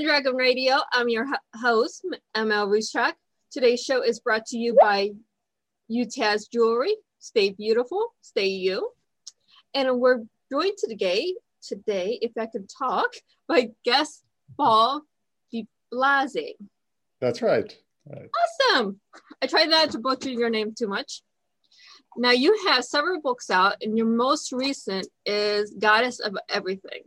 and 0.00 0.06
Dragon 0.06 0.34
Radio. 0.34 0.76
I'm 0.94 1.10
your 1.10 1.26
host, 1.56 2.06
ML 2.34 2.68
Ruscsak. 2.68 3.12
Today's 3.50 3.82
show 3.82 4.02
is 4.02 4.18
brought 4.18 4.46
to 4.46 4.56
you 4.56 4.74
by 4.80 5.10
Youtaas 5.90 6.50
Jewelry. 6.50 6.96
Stay 7.18 7.50
beautiful, 7.50 8.14
stay 8.22 8.46
you. 8.46 8.92
And 9.74 10.00
we're 10.00 10.22
joined 10.50 10.78
today, 10.78 11.34
today, 11.62 12.18
if 12.22 12.32
I 12.38 12.46
can 12.46 12.66
talk, 12.66 13.10
by 13.46 13.72
guest 13.84 14.24
Paul 14.56 15.02
Blasi. 15.92 16.54
That's 17.20 17.42
right. 17.42 17.76
right. 18.06 18.30
Awesome. 18.72 19.00
I 19.42 19.48
tried 19.48 19.68
not 19.68 19.90
to 19.90 19.98
butcher 19.98 20.30
your 20.30 20.48
name 20.48 20.72
too 20.74 20.88
much. 20.88 21.20
Now 22.16 22.30
you 22.30 22.58
have 22.68 22.86
several 22.86 23.20
books 23.20 23.50
out, 23.50 23.76
and 23.82 23.98
your 23.98 24.06
most 24.06 24.50
recent 24.50 25.08
is 25.26 25.74
Goddess 25.78 26.20
of 26.20 26.38
Everything. 26.48 27.02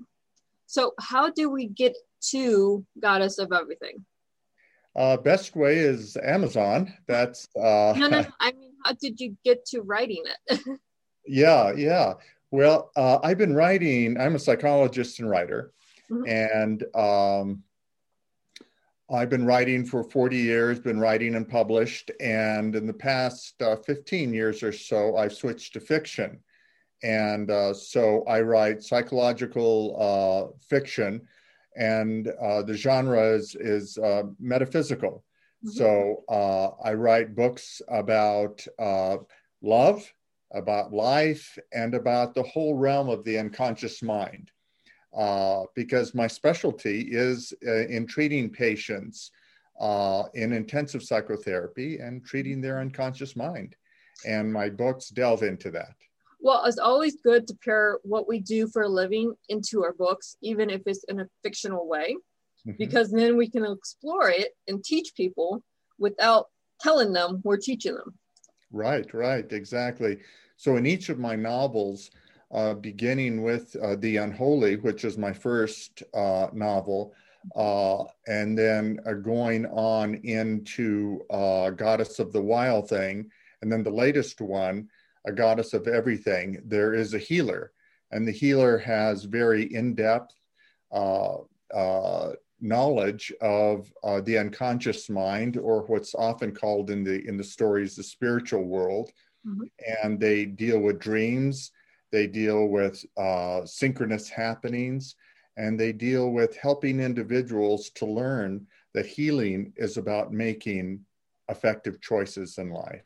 So, 0.68 0.94
how 1.00 1.32
do 1.32 1.50
we 1.50 1.66
get 1.66 1.96
to 2.32 2.86
Goddess 3.00 3.38
of 3.40 3.52
Everything? 3.52 4.06
Uh, 4.96 5.18
best 5.18 5.56
way 5.56 5.78
is 5.80 6.18
Amazon. 6.24 6.94
That's 7.08 7.48
uh, 7.56 7.94
No, 7.98 8.08
no, 8.08 8.26
I 8.40 8.52
mean, 8.52 8.72
how 8.86 8.94
did 8.94 9.20
you 9.20 9.36
get 9.44 9.66
to 9.68 9.82
writing 9.82 10.24
it? 10.50 10.62
yeah, 11.26 11.74
yeah. 11.76 12.14
Well, 12.52 12.92
uh, 12.96 13.18
I've 13.24 13.40
been 13.40 13.56
writing. 13.56 14.20
I'm 14.20 14.36
a 14.36 14.40
psychologist 14.40 15.20
and 15.20 15.30
writer, 15.30 15.74
Mhm. 16.12 16.30
and 16.30 16.96
um, 16.96 17.64
I've 19.10 19.30
been 19.30 19.46
writing 19.46 19.86
for 19.86 20.04
40 20.04 20.38
years. 20.38 20.80
Been 20.80 21.00
writing 21.00 21.34
and 21.36 21.50
published, 21.50 22.12
and 22.20 22.76
in 22.76 22.86
the 22.86 22.94
past 22.94 23.60
uh, 23.62 23.78
15 23.78 24.32
years 24.34 24.62
or 24.62 24.72
so, 24.72 25.18
I've 25.18 25.34
switched 25.34 25.74
to 25.74 25.80
fiction, 25.80 26.40
and 27.02 27.50
uh, 27.50 27.74
so 27.74 28.24
I 28.26 28.42
write 28.42 28.84
psychological 28.84 29.96
uh, 30.00 30.58
fiction, 30.70 31.28
and 31.76 32.28
uh, 32.42 32.62
the 32.64 32.76
genre 32.76 33.34
is 33.36 33.56
is 33.56 33.98
uh, 33.98 34.24
metaphysical. 34.40 35.24
Mhm. 35.66 35.72
So 35.72 36.24
uh, 36.30 36.70
I 36.84 36.94
write 36.94 37.36
books 37.36 37.82
about 37.88 38.66
uh, 38.80 39.18
love, 39.62 40.12
about 40.52 40.94
life, 40.94 41.58
and 41.74 41.96
about 41.96 42.34
the 42.36 42.44
whole 42.44 42.76
realm 42.76 43.10
of 43.10 43.24
the 43.24 43.38
unconscious 43.40 44.02
mind. 44.02 44.52
Uh, 45.16 45.66
because 45.76 46.16
my 46.16 46.26
specialty 46.28 47.02
is 47.12 47.54
uh, 47.68 47.86
in 47.88 48.08
treating 48.08 48.50
patients 48.50 49.32
uh, 49.80 50.24
in 50.34 50.52
intensive 50.54 51.04
psychotherapy 51.04 52.00
and 52.00 52.26
treating 52.26 52.62
their 52.62 52.80
unconscious 52.80 53.36
mind. 53.36 53.76
And 54.26 54.52
my 54.52 54.70
books 54.70 55.10
delve 55.10 55.44
into 55.44 55.70
that. 55.72 55.96
Well, 56.44 56.66
it's 56.66 56.78
always 56.78 57.16
good 57.24 57.48
to 57.48 57.56
pair 57.64 58.00
what 58.04 58.28
we 58.28 58.42
do 58.42 58.68
for 58.68 58.82
a 58.82 58.90
living 58.90 59.34
into 59.48 59.82
our 59.86 59.94
books, 59.94 60.36
even 60.42 60.70
if 60.70 60.82
it's 60.86 61.06
in 61.06 61.22
a 61.22 61.30
fictional 61.42 61.88
way, 61.88 62.18
Mhm. 62.68 62.78
because 62.78 63.12
then 63.12 63.38
we 63.38 63.50
can 63.50 63.64
explore 63.64 64.30
it 64.30 64.54
and 64.68 64.84
teach 64.84 65.16
people 65.16 65.64
without 65.98 66.50
telling 66.82 67.14
them 67.14 67.40
we're 67.46 67.56
teaching 67.56 67.96
them. 67.96 68.20
Right, 68.72 69.12
right, 69.14 69.50
exactly. 69.54 70.20
So 70.58 70.76
in 70.76 70.86
each 70.86 71.08
of 71.08 71.18
my 71.18 71.38
novels, 71.38 72.12
uh, 72.52 72.74
beginning 72.74 73.42
with 73.42 73.74
uh, 73.78 73.96
The 73.96 74.18
Unholy, 74.18 74.76
which 74.76 75.06
is 75.06 75.18
my 75.18 75.32
first 75.32 76.04
uh, 76.14 76.48
novel, 76.52 77.14
uh, 77.56 78.04
and 78.28 78.58
then 78.58 79.00
uh, 79.06 79.14
going 79.14 79.66
on 79.68 80.16
into 80.16 81.26
uh, 81.30 81.70
Goddess 81.70 82.20
of 82.20 82.34
the 82.34 82.42
Wild 82.42 82.90
Thing, 82.90 83.32
and 83.62 83.72
then 83.72 83.82
the 83.82 83.92
latest 83.92 84.42
one, 84.42 84.90
A 85.26 85.32
Goddess 85.32 85.74
of 85.74 85.88
Everything, 85.88 86.62
there 86.66 86.94
is 86.94 87.14
a 87.14 87.20
healer. 87.20 87.72
And 88.12 88.28
the 88.28 88.32
healer 88.32 88.78
has 88.78 89.24
very 89.24 89.74
in 89.74 89.96
depth 89.96 90.36
uh, 90.92 91.38
uh, 91.74 92.34
knowledge 92.62 93.34
of 93.42 93.92
uh, 94.04 94.22
the 94.22 94.38
unconscious 94.38 95.10
mind, 95.10 95.58
or 95.58 95.82
what's 95.88 96.14
often 96.16 96.54
called 96.54 96.90
in 96.90 97.04
the 97.04 97.28
in 97.28 97.36
the 97.38 97.44
stories 97.44 97.96
the 97.96 98.04
spiritual 98.04 98.64
world, 98.64 99.12
Mhm. 99.46 99.70
and 100.02 100.20
they 100.20 100.46
deal 100.46 100.80
with 100.80 101.00
dreams, 101.00 101.72
they 102.12 102.28
deal 102.28 102.68
with 102.68 103.04
uh, 103.18 103.66
synchronous 103.66 104.30
happenings, 104.30 105.16
and 105.58 105.80
they 105.80 105.92
deal 105.92 106.32
with 106.32 106.56
helping 106.56 107.00
individuals 107.00 107.90
to 107.92 108.06
learn 108.06 108.68
that 108.94 109.06
healing 109.06 109.74
is 109.76 109.98
about 109.98 110.32
making 110.32 111.06
effective 111.50 112.00
choices 112.00 112.58
in 112.58 112.70
life, 112.70 113.04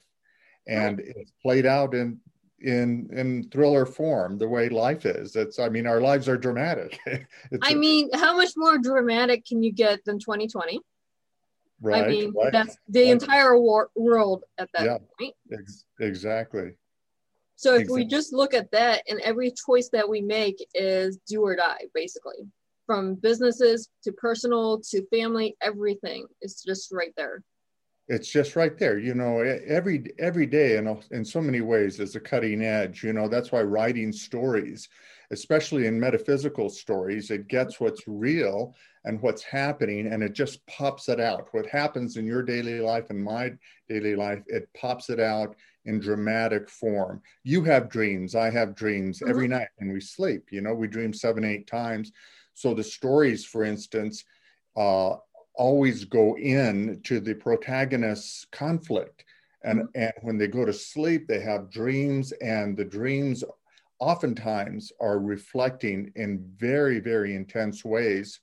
and 0.67 0.99
it's 0.99 1.31
played 1.41 1.65
out 1.65 1.93
in 1.93 2.19
in 2.61 3.07
in 3.13 3.47
thriller 3.49 3.85
form 3.85 4.37
the 4.37 4.47
way 4.47 4.67
life 4.67 5.05
is 5.05 5.35
it's 5.35 5.59
i 5.59 5.69
mean 5.69 5.85
our 5.85 6.01
lives 6.01 6.27
are 6.27 6.37
dramatic 6.37 6.99
I 7.61 7.75
mean, 7.75 8.09
how 8.13 8.35
much 8.35 8.53
more 8.57 8.77
dramatic 8.79 9.45
can 9.45 9.61
you 9.63 9.71
get 9.71 10.03
than 10.05 10.17
2020? 10.19 10.79
right 11.81 12.03
I 12.03 12.07
mean, 12.07 12.33
right. 12.35 12.51
that's 12.51 12.77
the 12.89 13.03
Right. 13.03 13.11
entire 13.11 13.59
war- 13.59 13.91
world 13.95 14.43
at 14.57 14.69
that 14.73 14.83
Yeah. 14.85 14.97
point. 15.19 15.35
Ex- 15.51 15.85
exactly 15.99 16.75
So 17.55 17.75
if 17.75 17.87
we 17.89 18.05
just 18.05 18.33
look 18.33 18.53
at 18.53 18.69
that, 18.71 19.03
and 19.07 19.19
every 19.21 19.51
choice 19.51 19.89
that 19.89 20.07
we 20.07 20.21
make 20.21 20.57
is 20.73 21.17
do 21.27 21.41
or 21.43 21.55
die, 21.55 21.85
basically, 21.93 22.41
from 22.85 23.15
businesses 23.15 23.89
to 24.03 24.11
personal 24.13 24.79
to 24.89 25.05
family, 25.07 25.55
everything 25.61 26.27
is 26.41 26.63
just 26.63 26.91
right 26.91 27.13
there. 27.17 27.43
It's 28.07 28.29
just 28.29 28.55
right 28.55 28.77
there 28.77 28.97
you 28.99 29.13
know 29.13 29.39
every 29.39 30.03
every 30.19 30.45
day 30.45 30.77
in, 30.77 30.87
a- 30.87 30.99
in 31.11 31.25
so 31.25 31.41
many 31.41 31.61
ways 31.61 31.99
is 31.99 32.15
a 32.15 32.19
cutting 32.19 32.63
edge 32.63 33.03
you 33.03 33.13
know 33.13 33.27
that's 33.27 33.51
why 33.51 33.61
writing 33.61 34.11
stories 34.11 34.87
especially 35.31 35.87
in 35.87 35.99
metaphysical 35.99 36.69
stories 36.69 37.31
it 37.31 37.47
gets 37.47 37.79
what's 37.79 38.07
real 38.07 38.75
and 39.05 39.21
what's 39.21 39.43
happening 39.43 40.07
and 40.07 40.21
it 40.21 40.33
just 40.33 40.65
pops 40.67 41.07
it 41.07 41.19
out. 41.19 41.47
What 41.51 41.65
happens 41.65 42.17
in 42.17 42.25
your 42.25 42.43
daily 42.43 42.79
life 42.81 43.09
and 43.09 43.23
my 43.23 43.53
daily 43.87 44.15
life 44.15 44.43
it 44.47 44.69
pops 44.73 45.09
it 45.09 45.19
out 45.19 45.55
in 45.85 45.99
dramatic 45.99 46.69
form. 46.69 47.21
You 47.43 47.63
have 47.63 47.89
dreams 47.89 48.35
i 48.35 48.49
have 48.49 48.75
dreams 48.75 49.21
every 49.25 49.47
night 49.47 49.69
when 49.77 49.91
we 49.93 50.01
sleep 50.01 50.43
you 50.51 50.61
know 50.61 50.73
we 50.73 50.87
dream 50.87 51.13
seven 51.13 51.43
eight 51.43 51.67
times. 51.67 52.11
So 52.53 52.73
the 52.73 52.83
stories 52.83 53.45
for 53.45 53.63
instance 53.63 54.23
uh, 54.75 55.15
always 55.57 56.05
go 56.05 56.37
in 56.37 57.01
to 57.03 57.19
the 57.19 57.33
protagonist's 57.33 58.45
conflict. 58.51 59.25
And 59.63 59.87
and 59.95 60.13
when 60.21 60.37
they 60.37 60.47
go 60.47 60.65
to 60.65 60.73
sleep 60.73 61.27
they 61.27 61.41
have 61.41 61.71
dreams 61.71 62.31
and 62.33 62.77
the 62.77 62.85
dreams 62.85 63.43
oftentimes 63.99 64.91
are 65.01 65.19
reflecting 65.19 66.11
in 66.15 66.47
very 66.57 66.99
very 66.99 67.35
intense 67.35 67.83
ways 67.83 68.39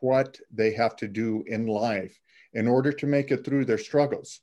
what 0.00 0.38
they 0.52 0.72
have 0.72 0.96
to 0.96 1.08
do 1.08 1.44
in 1.46 1.66
life 1.66 2.18
in 2.54 2.68
order 2.68 2.92
to 2.92 3.06
make 3.06 3.30
it 3.30 3.44
through 3.44 3.64
their 3.64 3.78
struggles. 3.78 4.40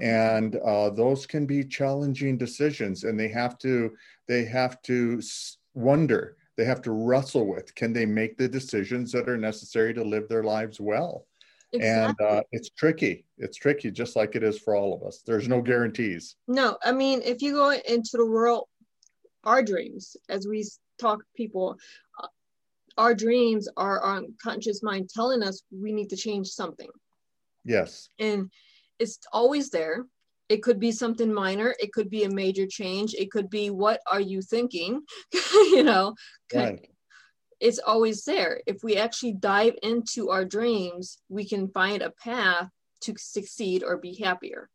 And 0.00 0.56
uh, 0.56 0.90
those 0.90 1.24
can 1.24 1.46
be 1.46 1.64
challenging 1.64 2.36
decisions 2.36 3.04
and 3.04 3.18
they 3.18 3.28
have 3.28 3.58
to 3.58 3.94
they 4.26 4.44
have 4.44 4.82
to 4.82 5.22
wonder 5.74 6.36
they 6.56 6.64
have 6.64 6.82
to 6.82 6.92
wrestle 6.92 7.46
with 7.46 7.74
can 7.74 7.92
they 7.92 8.06
make 8.06 8.36
the 8.36 8.48
decisions 8.48 9.12
that 9.12 9.28
are 9.28 9.36
necessary 9.36 9.92
to 9.94 10.04
live 10.04 10.28
their 10.28 10.44
lives 10.44 10.80
well 10.80 11.26
and 11.80 12.20
uh, 12.20 12.42
it's 12.52 12.70
tricky. 12.70 13.24
It's 13.38 13.56
tricky 13.56 13.90
just 13.90 14.16
like 14.16 14.34
it 14.36 14.42
is 14.42 14.58
for 14.58 14.76
all 14.76 14.94
of 14.94 15.02
us. 15.02 15.22
There's 15.26 15.48
no 15.48 15.60
guarantees. 15.60 16.36
No, 16.46 16.78
I 16.84 16.92
mean, 16.92 17.22
if 17.24 17.42
you 17.42 17.52
go 17.52 17.70
into 17.72 18.10
the 18.14 18.26
world, 18.26 18.68
our 19.44 19.62
dreams, 19.62 20.16
as 20.28 20.46
we 20.46 20.64
talk 20.98 21.22
people, 21.36 21.76
uh, 22.22 22.28
our 22.96 23.14
dreams 23.14 23.68
are 23.76 24.00
our 24.00 24.18
unconscious 24.18 24.82
mind 24.82 25.10
telling 25.14 25.42
us 25.42 25.62
we 25.70 25.92
need 25.92 26.10
to 26.10 26.16
change 26.16 26.48
something. 26.48 26.90
yes. 27.64 28.08
And 28.18 28.50
it's 28.98 29.18
always 29.32 29.70
there. 29.70 30.06
It 30.48 30.62
could 30.62 30.78
be 30.78 30.92
something 30.92 31.32
minor. 31.32 31.74
It 31.80 31.92
could 31.92 32.10
be 32.10 32.24
a 32.24 32.30
major 32.30 32.66
change. 32.66 33.14
It 33.14 33.30
could 33.30 33.50
be 33.50 33.70
what 33.70 34.00
are 34.10 34.20
you 34.20 34.40
thinking? 34.42 35.02
You 35.54 35.82
know? 35.82 36.14
Right. 36.54 36.88
It's 37.64 37.80
always 37.80 38.24
there 38.24 38.60
if 38.66 38.84
we 38.84 38.96
actually 38.96 39.32
dive 39.32 39.74
into 39.82 40.30
our 40.30 40.44
dreams 40.44 41.18
we 41.28 41.44
can 41.44 41.66
find 41.68 42.02
a 42.02 42.10
path 42.10 42.68
to 43.00 43.14
succeed 43.18 43.82
or 43.82 43.96
be 43.96 44.14
happier 44.14 44.68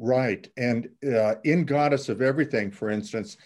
Right. 0.00 0.50
And 0.56 0.88
uh, 1.14 1.34
in 1.44 1.66
Goddess 1.66 2.08
of 2.08 2.22
Everything, 2.22 2.70
for 2.70 2.90
instance, 2.90 3.36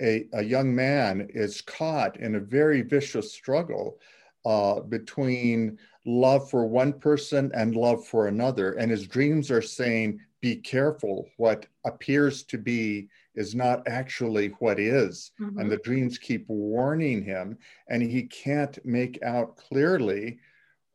a, 0.00 0.28
a 0.34 0.44
young 0.44 0.74
man 0.74 1.26
is 1.30 1.62
caught 1.62 2.20
in 2.20 2.34
a 2.34 2.40
very 2.40 2.82
vicious 2.82 3.32
struggle 3.32 3.98
uh, 4.44 4.80
between 4.80 5.78
love 6.04 6.50
for 6.50 6.66
one 6.66 6.92
person 6.92 7.50
and 7.54 7.74
love 7.74 8.06
for 8.06 8.28
another. 8.28 8.72
And 8.74 8.90
his 8.90 9.06
dreams 9.06 9.50
are 9.50 9.62
saying, 9.62 10.20
be 10.42 10.56
careful. 10.56 11.28
What 11.38 11.66
appears 11.86 12.42
to 12.44 12.58
be 12.58 13.08
is 13.34 13.54
not 13.54 13.86
actually 13.88 14.48
what 14.60 14.78
is. 14.78 15.32
Mhm. 15.38 15.58
And 15.60 15.70
the 15.70 15.78
dreams 15.78 16.18
keep 16.18 16.46
warning 16.48 17.22
him, 17.24 17.58
and 17.88 18.02
he 18.02 18.24
can't 18.24 18.78
make 18.84 19.22
out 19.22 19.56
clearly 19.56 20.38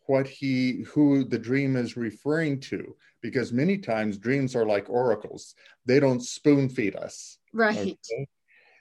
what 0.07 0.28
he 0.28 0.84
who 0.84 1.24
the 1.24 1.38
dream 1.39 1.75
is 1.75 1.98
referring 1.98 2.60
to 2.62 2.95
because 3.22 3.51
many 3.51 3.78
times 3.78 4.18
dreams 4.18 4.56
are 4.56 4.66
like 4.66 4.89
oracles 4.89 5.54
they 5.86 6.00
don't 6.00 6.22
spoon 6.22 6.69
feed 6.69 6.95
us 6.95 7.39
right 7.54 7.78
okay? 7.78 8.28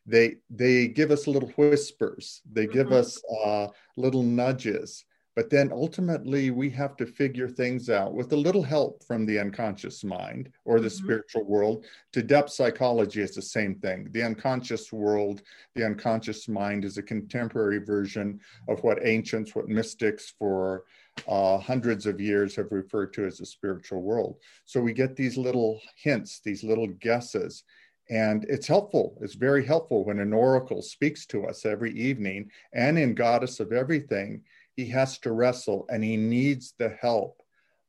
they 0.06 0.37
they 0.50 0.88
give 0.88 1.11
us 1.11 1.26
little 1.26 1.50
whispers 1.50 2.43
they 2.50 2.67
give 2.67 2.88
Mhm. 2.88 2.93
us 2.93 3.20
uh, 3.44 3.69
little 3.97 4.23
nudges 4.23 5.05
but 5.37 5.50
then 5.50 5.71
ultimately 5.71 6.50
we 6.50 6.71
have 6.71 6.97
to 6.97 7.06
figure 7.06 7.49
things 7.49 7.91
out 7.91 8.15
with 8.15 8.33
a 8.33 8.37
little 8.37 8.62
help 8.62 9.05
from 9.05 9.27
the 9.27 9.38
unconscious 9.38 10.03
mind 10.03 10.50
or 10.65 10.81
the 10.81 10.88
Mhm. 10.88 11.03
spiritual 11.03 11.44
world 11.44 11.85
to 12.12 12.23
depth 12.23 12.50
psychology 12.50 13.21
is 13.21 13.35
the 13.35 13.43
same 13.43 13.77
thing 13.77 14.09
the 14.11 14.23
unconscious 14.23 14.93
world 14.93 15.43
the 15.75 15.85
unconscious 15.85 16.49
mind 16.49 16.85
is 16.85 16.97
a 16.99 17.03
contemporary 17.03 17.79
version 17.79 18.41
of 18.67 18.83
what 18.83 19.06
ancients 19.06 19.55
what 19.55 19.69
mystics 19.69 20.35
for 20.38 20.85
uh, 21.29 21.59
hundreds 21.59 22.06
of 22.06 22.21
years 22.21 22.56
have 22.56 22.73
referred 22.73 23.12
to 23.12 23.25
as 23.25 23.39
the 23.39 23.47
spiritual 23.47 24.03
world 24.03 24.41
so 24.65 24.81
we 24.81 24.93
get 24.93 25.15
these 25.15 25.37
little 25.37 25.81
hints 25.97 26.41
these 26.41 26.65
little 26.65 26.89
guesses 26.89 27.62
and 28.09 28.44
it's 28.44 28.69
helpful. 28.69 29.19
It's 29.21 29.35
very 29.35 29.65
helpful 29.65 30.05
when 30.05 30.21
an 30.21 30.32
oracle 30.32 30.81
speaks 30.81 31.27
to 31.27 31.44
us 31.47 31.67
every 31.67 31.93
evening. 31.93 32.53
And 32.73 32.97
in 32.97 33.15
Goddess 33.15 33.59
of 33.59 33.73
Everything, 33.73 34.44
he 34.76 34.87
has 34.87 35.19
to 35.19 35.32
wrestle 35.32 35.87
and 35.90 36.05
he 36.05 36.17
needs 36.17 36.75
the 36.78 36.90
help 36.90 37.43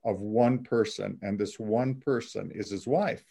of 0.05 0.21
one 0.21 0.63
person. 0.63 1.19
And 1.21 1.37
this 1.37 1.59
one 1.59 1.95
person 1.95 2.49
is 2.51 2.71
his 2.71 2.87
wife. 2.87 3.25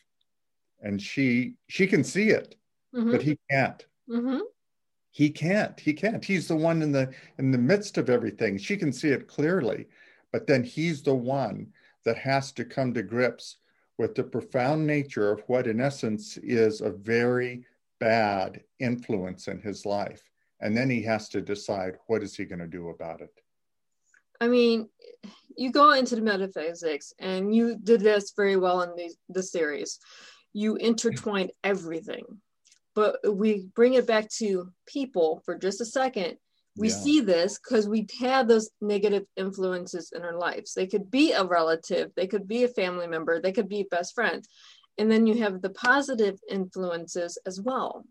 And 0.82 1.00
she 1.00 1.54
she 1.68 1.86
can 1.86 2.04
see 2.04 2.28
it, 2.28 2.54
Mhm. 2.94 3.12
but 3.12 3.22
he 3.22 3.38
can't. 3.50 3.86
Mhm. 4.08 4.42
He 5.10 5.30
can't. 5.30 5.80
He 5.80 5.94
can't. 5.94 6.22
He's 6.22 6.48
the 6.48 6.56
one 6.56 6.82
in 6.82 6.92
the 6.92 7.14
in 7.38 7.50
the 7.50 7.58
midst 7.58 7.96
of 7.96 8.10
everything. 8.10 8.58
She 8.58 8.76
can 8.76 8.92
see 8.92 9.08
it 9.08 9.26
clearly, 9.26 9.88
but 10.32 10.46
then 10.46 10.62
he's 10.62 11.02
the 11.02 11.14
one 11.14 11.72
that 12.04 12.18
has 12.18 12.52
to 12.52 12.64
come 12.64 12.92
to 12.92 13.02
grips 13.02 13.56
with 13.96 14.14
the 14.14 14.24
profound 14.24 14.86
nature 14.86 15.32
of 15.32 15.40
what 15.48 15.66
in 15.66 15.80
essence 15.80 16.36
is 16.36 16.82
a 16.82 16.90
very 16.90 17.64
bad 17.98 18.62
influence 18.78 19.48
in 19.48 19.58
his 19.62 19.86
life. 19.86 20.30
And 20.60 20.76
then 20.76 20.90
he 20.90 21.00
has 21.02 21.30
to 21.30 21.40
decide 21.40 21.96
what 22.06 22.22
is 22.22 22.36
he 22.36 22.44
going 22.44 22.58
to 22.58 22.66
do 22.66 22.90
about 22.90 23.22
it. 23.22 23.42
I 24.40 24.48
mean, 24.48 24.88
you 25.56 25.70
go 25.70 25.92
into 25.92 26.16
the 26.16 26.22
metaphysics, 26.22 27.12
and 27.18 27.54
you 27.54 27.76
did 27.76 28.00
this 28.00 28.32
very 28.36 28.56
well 28.56 28.82
in 28.82 28.94
the, 28.96 29.14
the 29.28 29.42
series. 29.42 29.98
You 30.52 30.76
intertwined 30.76 31.52
everything, 31.64 32.24
but 32.94 33.18
we 33.30 33.68
bring 33.74 33.94
it 33.94 34.06
back 34.06 34.28
to 34.38 34.72
people 34.86 35.42
for 35.44 35.56
just 35.56 35.80
a 35.80 35.84
second. 35.84 36.38
We 36.78 36.88
Yeah. 36.88 36.94
see 36.94 37.20
this 37.20 37.58
because 37.58 37.88
we 37.88 38.06
have 38.20 38.48
those 38.48 38.70
negative 38.80 39.24
influences 39.36 40.12
in 40.14 40.22
our 40.22 40.36
lives. 40.36 40.74
They 40.74 40.86
could 40.86 41.10
be 41.10 41.32
a 41.32 41.44
relative, 41.44 42.10
they 42.16 42.26
could 42.26 42.46
be 42.46 42.64
a 42.64 42.68
family 42.68 43.06
member, 43.06 43.40
they 43.40 43.52
could 43.52 43.68
be 43.68 43.86
best 43.90 44.14
friend. 44.14 44.46
And 44.98 45.10
then 45.10 45.26
you 45.26 45.42
have 45.42 45.62
the 45.62 45.70
positive 45.70 46.38
influences 46.50 47.38
as 47.46 47.60
well. 47.60 48.04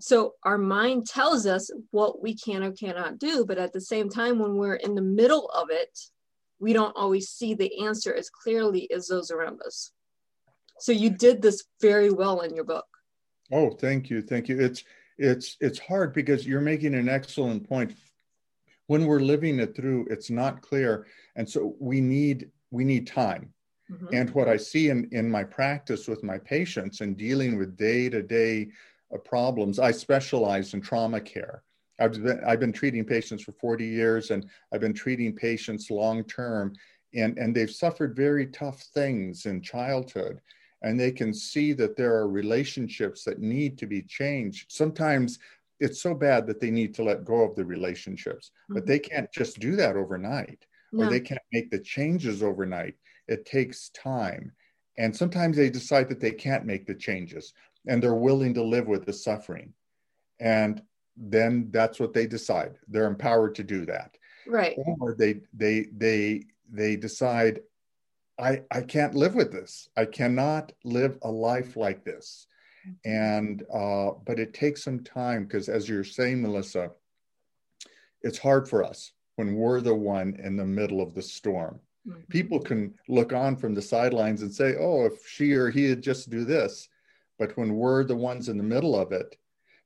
So 0.00 0.34
our 0.44 0.56
mind 0.56 1.06
tells 1.06 1.46
us 1.46 1.70
what 1.90 2.22
we 2.22 2.34
can 2.34 2.62
or 2.62 2.72
cannot 2.72 3.18
do, 3.18 3.44
but 3.44 3.58
at 3.58 3.74
the 3.74 3.82
same 3.82 4.08
time, 4.08 4.38
when 4.38 4.54
we're 4.56 4.74
in 4.74 4.94
the 4.94 5.02
middle 5.02 5.48
of 5.50 5.68
it, 5.70 5.98
we 6.58 6.72
don't 6.72 6.96
always 6.96 7.28
see 7.28 7.52
the 7.54 7.84
answer 7.84 8.14
as 8.14 8.30
clearly 8.30 8.90
as 8.90 9.08
those 9.08 9.30
around 9.30 9.60
us. 9.64 9.92
So 10.78 10.92
you 10.92 11.10
did 11.10 11.42
this 11.42 11.64
very 11.82 12.10
well 12.10 12.40
in 12.40 12.54
your 12.54 12.64
book. 12.64 12.86
Oh, 13.52 13.70
thank 13.70 14.08
you, 14.08 14.22
thank 14.22 14.48
you. 14.48 14.58
It's 14.58 14.84
it's 15.18 15.58
it's 15.60 15.78
hard 15.78 16.14
because 16.14 16.46
you're 16.46 16.62
making 16.62 16.94
an 16.94 17.08
excellent 17.08 17.68
point. 17.68 17.94
When 18.86 19.06
we're 19.06 19.20
living 19.20 19.60
it 19.60 19.76
through, 19.76 20.06
it's 20.10 20.30
not 20.30 20.62
clear, 20.62 21.06
and 21.36 21.48
so 21.48 21.76
we 21.78 22.00
need 22.00 22.50
we 22.70 22.84
need 22.84 23.06
time. 23.06 23.52
Mhm. 23.90 24.08
And 24.12 24.30
what 24.30 24.48
I 24.48 24.56
see 24.56 24.88
in, 24.88 25.08
in 25.12 25.30
my 25.30 25.44
practice 25.44 26.08
with 26.08 26.22
my 26.22 26.38
patients 26.38 27.02
and 27.02 27.16
dealing 27.16 27.58
with 27.58 27.76
day 27.76 28.08
to 28.08 28.22
day 28.22 28.70
problems, 29.18 29.78
I 29.78 29.90
specialize 29.90 30.74
in 30.74 30.80
trauma 30.80 31.20
care. 31.20 31.62
I've 31.98 32.12
been, 32.12 32.40
I've 32.46 32.60
been 32.60 32.72
treating 32.72 33.04
patients 33.04 33.42
for 33.42 33.52
40 33.52 33.84
years 33.84 34.30
and 34.30 34.48
I've 34.72 34.80
been 34.80 34.94
treating 34.94 35.34
patients 35.34 35.90
long 35.90 36.24
term, 36.24 36.74
and, 37.14 37.36
and 37.38 37.54
they've 37.54 37.70
suffered 37.70 38.16
very 38.16 38.46
tough 38.46 38.82
things 38.94 39.46
in 39.46 39.60
childhood. 39.60 40.40
And 40.82 40.98
they 40.98 41.10
can 41.10 41.34
see 41.34 41.74
that 41.74 41.96
there 41.96 42.14
are 42.14 42.28
relationships 42.28 43.22
that 43.24 43.38
need 43.38 43.76
to 43.78 43.86
be 43.86 44.00
changed. 44.02 44.72
Sometimes 44.72 45.38
it's 45.78 46.02
so 46.02 46.14
bad 46.14 46.46
that 46.46 46.58
they 46.58 46.70
need 46.70 46.94
to 46.94 47.02
let 47.02 47.24
go 47.24 47.42
of 47.42 47.54
the 47.54 47.64
relationships, 47.64 48.50
but 48.68 48.86
they 48.86 48.98
can't 48.98 49.30
just 49.32 49.58
do 49.60 49.76
that 49.76 49.96
overnight 49.96 50.64
or 50.96 51.06
they 51.06 51.20
can't 51.20 51.40
make 51.52 51.70
the 51.70 51.78
changes 51.78 52.42
overnight. 52.42 52.94
It 53.28 53.44
takes 53.44 53.90
time. 53.90 54.52
And 54.98 55.16
sometimes 55.16 55.56
they 55.56 55.70
decide 55.70 56.08
that 56.08 56.20
they 56.20 56.32
can't 56.32 56.66
make 56.66 56.86
the 56.86 56.94
changes 56.94 57.52
and 57.86 58.02
they're 58.02 58.14
willing 58.14 58.54
to 58.54 58.62
live 58.62 58.86
with 58.86 59.06
the 59.06 59.12
suffering. 59.12 59.72
And 60.38 60.82
then 61.16 61.68
that's 61.70 62.00
what 62.00 62.12
they 62.14 62.26
decide. 62.26 62.76
They're 62.88 63.06
empowered 63.06 63.54
to 63.56 63.64
do 63.64 63.84
that. 63.86 64.16
Right. 64.46 64.76
Or 65.00 65.14
they 65.14 65.40
they 65.52 65.86
they 65.96 66.44
they 66.70 66.96
decide 66.96 67.60
I 68.38 68.62
I 68.70 68.80
can't 68.82 69.14
live 69.14 69.34
with 69.34 69.52
this. 69.52 69.88
I 69.96 70.06
cannot 70.06 70.72
live 70.84 71.18
a 71.22 71.30
life 71.30 71.76
like 71.76 72.04
this. 72.04 72.46
And 73.04 73.62
uh, 73.72 74.12
but 74.24 74.38
it 74.38 74.54
takes 74.54 74.82
some 74.82 75.00
time 75.04 75.44
because 75.44 75.68
as 75.68 75.88
you're 75.88 76.04
saying, 76.04 76.40
Melissa, 76.40 76.90
it's 78.22 78.38
hard 78.38 78.68
for 78.68 78.82
us 78.82 79.12
when 79.36 79.54
we're 79.54 79.80
the 79.82 79.94
one 79.94 80.36
in 80.42 80.56
the 80.56 80.64
middle 80.64 81.00
of 81.00 81.14
the 81.14 81.22
storm 81.22 81.80
Mhm. 82.08 82.26
people 82.30 82.58
can 82.58 82.94
look 83.08 83.34
on 83.34 83.56
from 83.56 83.74
the 83.74 83.82
sidelines 83.82 84.40
and 84.40 84.52
say, 84.52 84.74
oh, 84.78 85.04
if 85.04 85.26
she 85.28 85.52
or 85.52 85.68
he 85.68 85.84
had 85.90 86.00
just 86.02 86.30
do 86.30 86.46
this. 86.46 86.88
But 87.40 87.56
when 87.56 87.74
we're 87.74 88.04
the 88.04 88.14
ones 88.14 88.50
in 88.50 88.58
the 88.58 88.62
middle 88.62 88.94
of 88.94 89.12
it, 89.12 89.34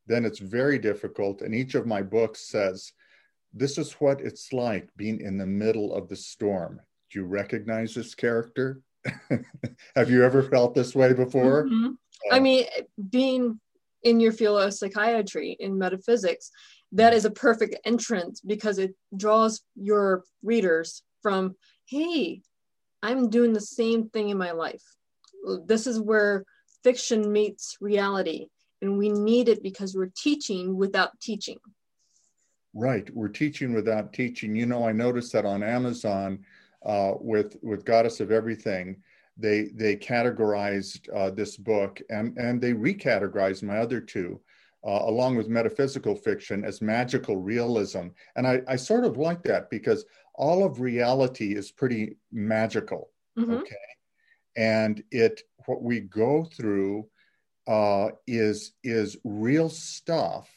then 0.08 0.24
it's 0.24 0.40
very 0.40 0.76
difficult. 0.76 1.40
And 1.40 1.54
each 1.54 1.76
of 1.76 1.86
my 1.86 2.02
books 2.02 2.48
says, 2.48 2.92
this 3.54 3.78
is 3.78 3.92
what 3.92 4.20
it's 4.20 4.52
like 4.52 4.88
being 4.96 5.20
in 5.20 5.38
the 5.38 5.46
middle 5.46 5.94
of 5.94 6.08
the 6.08 6.16
storm. 6.16 6.80
Do 7.10 7.20
you 7.20 7.24
recognize 7.24 7.94
this 7.94 8.12
character? 8.16 8.82
Have 9.94 10.10
you 10.10 10.24
ever 10.24 10.42
felt 10.42 10.74
this 10.74 10.96
way 10.96 11.12
before? 11.12 11.66
Mhm. 11.66 11.96
I 12.32 12.40
mean, 12.40 12.66
being 13.10 13.60
in 14.02 14.18
your 14.18 14.32
field 14.32 14.60
of 14.60 14.74
psychiatry 14.74 15.56
in 15.60 15.78
metaphysics, 15.78 16.50
that 16.90 17.14
is 17.14 17.24
a 17.24 17.30
perfect 17.30 17.76
entrance 17.84 18.40
because 18.40 18.78
it 18.78 18.96
draws 19.16 19.62
your 19.76 20.24
readers 20.42 21.04
from, 21.22 21.54
hey, 21.86 22.42
I'm 23.00 23.30
doing 23.30 23.52
the 23.52 23.60
same 23.60 24.08
thing 24.08 24.30
in 24.30 24.38
my 24.38 24.50
life. 24.50 24.82
This 25.66 25.86
is 25.86 26.00
where 26.00 26.44
fiction 26.84 27.32
meets 27.32 27.78
reality, 27.80 28.46
and 28.82 28.98
we 28.98 29.08
need 29.08 29.48
it 29.48 29.62
because 29.62 29.96
we're 29.96 30.12
teaching 30.16 30.76
without 30.76 31.18
teaching. 31.20 31.58
Right. 32.74 33.08
We're 33.14 33.28
teaching 33.28 33.72
without 33.72 34.12
teaching. 34.12 34.54
You 34.54 34.66
know, 34.66 34.86
I 34.86 34.92
noticed 34.92 35.32
that 35.32 35.46
on 35.46 35.62
Amazon 35.62 36.44
uh, 36.84 37.14
with 37.20 37.56
with 37.62 37.84
Goddess 37.84 38.20
of 38.20 38.30
Everything, 38.30 39.02
they 39.36 39.70
they 39.74 39.96
categorized 39.96 41.08
uh, 41.14 41.30
this 41.30 41.56
book 41.56 42.00
and 42.10 42.36
and 42.36 42.60
they 42.60 42.72
recategorized 42.72 43.62
my 43.62 43.78
other 43.78 44.00
two, 44.00 44.40
uh, 44.86 45.02
along 45.04 45.36
with 45.36 45.48
metaphysical 45.48 46.14
fiction 46.14 46.64
as 46.64 46.82
magical 46.82 47.36
realism. 47.36 48.08
And 48.36 48.46
I, 48.46 48.60
I 48.68 48.76
sort 48.76 49.04
of 49.04 49.16
like 49.16 49.42
that 49.44 49.70
because 49.70 50.04
all 50.34 50.64
of 50.64 50.80
reality 50.80 51.54
is 51.54 51.70
pretty 51.70 52.16
magical. 52.32 53.10
Mhm. 53.38 53.60
Okay. 53.62 53.76
And 54.56 55.02
it 55.10 55.42
what 55.66 55.82
we 55.82 56.00
go 56.00 56.44
through 56.44 57.08
uh, 57.66 58.10
is 58.26 58.72
is 58.82 59.16
real 59.24 59.68
stuff 59.68 60.48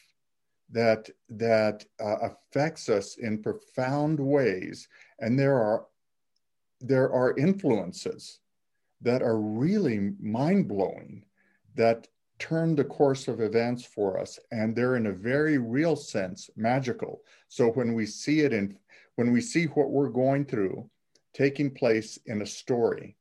that 0.69 1.09
that 1.29 1.85
uh, 1.99 2.17
affects 2.29 2.89
us 2.89 3.17
in 3.17 3.41
profound 3.41 4.19
ways 4.19 4.89
and 5.19 5.39
there 5.39 5.55
are 5.55 5.85
there 6.81 7.11
are 7.11 7.37
influences 7.37 8.39
that 9.01 9.21
are 9.21 9.39
really 9.39 10.13
mind 10.19 10.67
blowing, 10.67 11.23
that 11.75 12.07
turn 12.39 12.75
the 12.75 12.83
course 12.83 13.27
of 13.27 13.41
events 13.41 13.83
for 13.83 14.19
us. 14.19 14.39
And 14.51 14.75
they're 14.75 14.95
in 14.95 15.07
a 15.07 15.11
very 15.11 15.57
real 15.57 15.95
sense 15.95 16.49
magical. 16.55 17.21
So 17.47 17.69
when 17.69 17.93
we 17.93 18.05
see 18.05 18.41
it 18.41 18.53
in, 18.53 18.77
when 19.15 19.31
we 19.31 19.41
see 19.41 19.65
what 19.65 19.89
we're 19.89 20.09
going 20.09 20.45
through 20.45 20.89
taking 21.33 21.71
place 21.71 22.17
in 22.25 22.41
a 22.41 22.45
story 22.45 23.16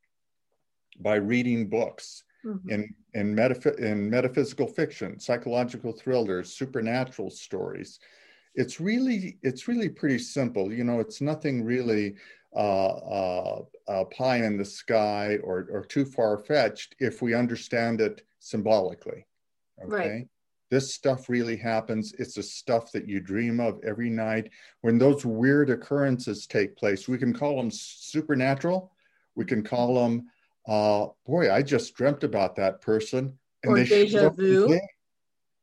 by 1.00 1.17
reading 1.17 1.69
books, 1.69 2.25
mm-hmm. 2.45 2.71
in, 2.71 2.95
in, 3.15 3.35
metaph- 3.35 3.79
in 3.79 4.09
metaphysical 4.09 4.67
fiction, 4.67 5.19
psychological 5.19 5.93
thrillers, 5.93 6.53
supernatural 6.53 7.31
stories, 7.31 7.99
it's 8.57 8.81
really 8.81 9.37
it's 9.43 9.69
really 9.69 9.91
pretty 9.91 10.19
simple 10.19 10.73
you 10.73 10.83
know 10.83 10.99
it's 10.99 11.21
nothing 11.21 11.62
really 11.62 12.15
uh, 12.57 12.88
uh, 12.88 13.62
uh, 13.87 14.05
pie 14.05 14.38
in 14.38 14.57
the 14.57 14.65
sky 14.65 15.37
or, 15.45 15.69
or 15.71 15.85
too 15.85 16.07
far 16.07 16.38
fetched 16.38 16.97
if 16.99 17.21
we 17.21 17.35
understand 17.35 18.00
it 18.00 18.23
symbolically. 18.38 19.26
Okay. 19.85 19.95
Right. 19.95 20.29
This 20.71 20.95
stuff 20.95 21.29
really 21.29 21.57
happens. 21.57 22.15
It's 22.15 22.35
the 22.35 22.43
stuff 22.43 22.91
that 22.93 23.07
you 23.07 23.21
dream 23.21 23.61
of 23.61 23.79
every 23.85 24.09
night. 24.09 24.50
When 24.81 24.97
those 24.97 25.26
weird 25.26 25.69
occurrences 25.69 26.47
take 26.47 26.79
place, 26.79 27.07
we 27.07 27.19
can 27.19 27.35
call 27.35 27.57
them 27.57 27.71
supernatural. 27.71 28.91
We 29.35 29.45
can 29.45 29.62
call 29.62 29.95
them, 30.03 30.26
uh, 30.66 31.06
boy, 31.26 31.52
I 31.52 31.62
just 31.62 31.94
dreamt 31.94 32.25
about 32.25 32.56
that 32.56 32.80
person. 32.80 33.38
And 33.62 33.73
or 33.73 33.76
they 33.76 33.85
deja 33.85 34.30
vu. 34.30 34.78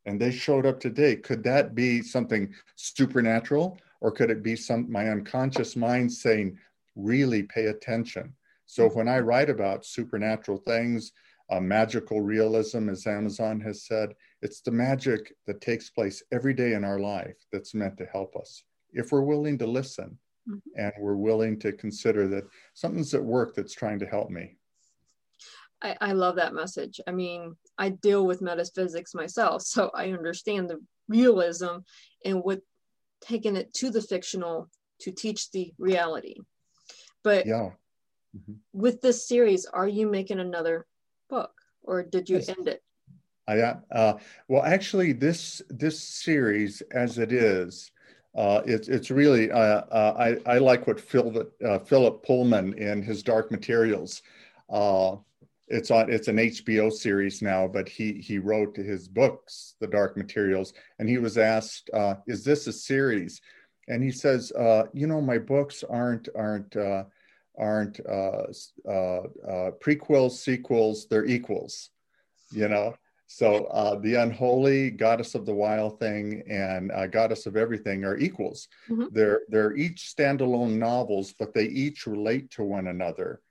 And 0.05 0.19
they 0.19 0.31
showed 0.31 0.65
up 0.65 0.79
today. 0.79 1.15
Could 1.15 1.43
that 1.43 1.75
be 1.75 2.01
something 2.01 2.53
supernatural? 2.75 3.77
Or 4.01 4.11
could 4.11 4.29
it 4.29 4.43
be 4.43 4.55
some 4.55 4.91
my 4.91 5.09
unconscious 5.09 5.77
mind 5.77 6.11
saying, 6.11 6.57
really 6.95 7.43
pay 7.43 7.65
attention. 7.65 8.33
So 8.65 8.89
when 8.89 9.07
I 9.07 9.19
write 9.19 9.49
about 9.49 9.85
supernatural 9.85 10.57
things, 10.59 11.11
uh, 11.49 11.59
magical 11.59 12.21
realism, 12.21 12.89
as 12.89 13.05
Amazon 13.05 13.59
has 13.61 13.85
said, 13.85 14.13
it's 14.41 14.61
the 14.61 14.71
magic 14.71 15.33
that 15.45 15.61
takes 15.61 15.89
place 15.89 16.23
every 16.31 16.53
day 16.53 16.73
in 16.73 16.83
our 16.83 16.99
life 16.99 17.35
that's 17.51 17.73
meant 17.73 17.97
to 17.97 18.05
help 18.05 18.35
us. 18.35 18.63
If 18.91 19.11
we're 19.11 19.21
willing 19.21 19.57
to 19.59 19.67
listen 19.67 20.17
mm-hmm. 20.49 20.57
and 20.75 20.93
we're 20.99 21.15
willing 21.15 21.59
to 21.59 21.73
consider 21.73 22.27
that 22.29 22.45
something's 22.73 23.13
at 23.13 23.23
work 23.23 23.55
that's 23.55 23.73
trying 23.73 23.99
to 23.99 24.05
help 24.05 24.29
me. 24.29 24.57
I, 25.83 25.97
I 25.99 26.11
love 26.13 26.37
that 26.37 26.53
message. 26.53 27.01
I 27.05 27.11
mean, 27.11 27.55
I 27.77 27.89
deal 27.89 28.25
with 28.25 28.41
metaphysics 28.41 29.13
myself, 29.13 29.61
so 29.73 29.91
I 29.93 30.11
understand 30.11 30.69
the 30.69 30.81
realism 31.07 31.79
and 32.25 32.41
what 32.43 32.61
taking 33.21 33.55
it 33.55 33.73
to 33.73 33.89
the 33.89 34.01
fictional 34.01 34.69
to 35.01 35.11
teach 35.11 35.51
the 35.51 35.73
reality. 35.77 36.37
But 37.23 37.45
yeah. 37.45 37.71
Mm-hmm. 38.35 38.53
with 38.73 39.01
this 39.01 39.27
series, 39.27 39.65
are 39.65 39.87
you 39.87 40.07
making 40.07 40.39
another 40.39 40.87
book 41.29 41.51
or 41.83 42.03
did 42.03 42.29
you 42.29 42.37
yes. 42.37 42.49
end 42.49 42.67
it? 42.67 42.81
I, 43.47 43.75
uh, 43.91 44.17
well, 44.47 44.63
actually, 44.63 45.11
this 45.11 45.61
this 45.69 46.01
series, 46.01 46.81
as 46.91 47.17
it 47.17 47.33
is, 47.33 47.91
uh, 48.35 48.61
it's 48.65 48.87
it's 48.87 49.11
really 49.11 49.51
uh, 49.51 49.57
uh 49.57 50.37
I 50.45 50.53
I 50.55 50.57
like 50.59 50.87
what 50.87 50.99
Phil, 50.99 51.45
uh, 51.65 51.79
Philip 51.79 52.25
Pullman 52.25 52.73
in 52.77 53.01
his 53.01 53.21
Dark 53.21 53.51
Materials. 53.51 54.21
Uh, 55.71 55.75
it's 55.77 55.91
on 55.91 56.11
it's 56.11 56.27
an 56.27 56.37
HBO 56.37 56.91
series 56.91 57.41
now, 57.41 57.67
but 57.67 57.87
he 57.87 58.13
he 58.13 58.39
wrote 58.39 58.75
his 58.75 59.07
books, 59.07 59.75
The 59.79 59.87
Dark 59.87 60.17
Materials, 60.17 60.73
and 60.99 61.09
he 61.09 61.17
was 61.17 61.37
asked, 61.37 61.89
"Is 62.27 62.43
this 62.43 62.67
a 62.67 62.73
series?" 62.73 63.41
And 63.87 64.03
he 64.03 64.11
says, 64.11 64.51
"You 64.93 65.07
know, 65.07 65.21
my 65.21 65.37
books 65.37 65.83
aren't 65.83 66.29
aren't." 66.35 66.75
aren't 67.57 67.99
uh, 68.05 68.45
uh, 68.87 68.91
uh, 68.91 69.71
prequels, 69.79 70.31
sequels, 70.31 71.07
they're 71.07 71.25
equals, 71.25 71.89
you 72.51 72.67
know? 72.67 72.95
So 73.27 73.65
uh, 73.65 73.95
the 73.99 74.15
unholy 74.15 74.91
goddess 74.91 75.33
of 75.33 75.45
the 75.45 75.53
wild 75.53 75.99
thing 75.99 76.43
and 76.49 76.91
uh, 76.91 77.07
goddess 77.07 77.45
of 77.45 77.55
everything 77.55 78.03
are 78.03 78.17
equals. 78.17 78.67
Mm-hmm. 78.89 79.07
They're 79.11 79.41
they're 79.49 79.75
each 79.75 80.13
standalone 80.15 80.77
novels, 80.77 81.33
but 81.39 81.53
they 81.53 81.65
each 81.65 82.05
relate 82.05 82.51
to 82.51 82.63
one 82.63 82.87
another. 82.87 83.41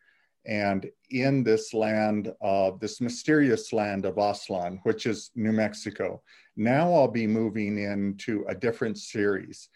And 0.44 0.90
in 1.10 1.44
this 1.44 1.72
land 1.72 2.32
of 2.40 2.80
this 2.80 3.00
mysterious 3.00 3.72
land 3.72 4.04
of 4.04 4.16
Aztlan, 4.16 4.80
which 4.82 5.06
is 5.06 5.30
New 5.36 5.52
Mexico, 5.52 6.22
now 6.56 6.92
I'll 6.92 7.08
be 7.08 7.26
moving 7.26 7.78
into 7.78 8.44
a 8.48 8.54
different 8.54 8.98
series 8.98 9.68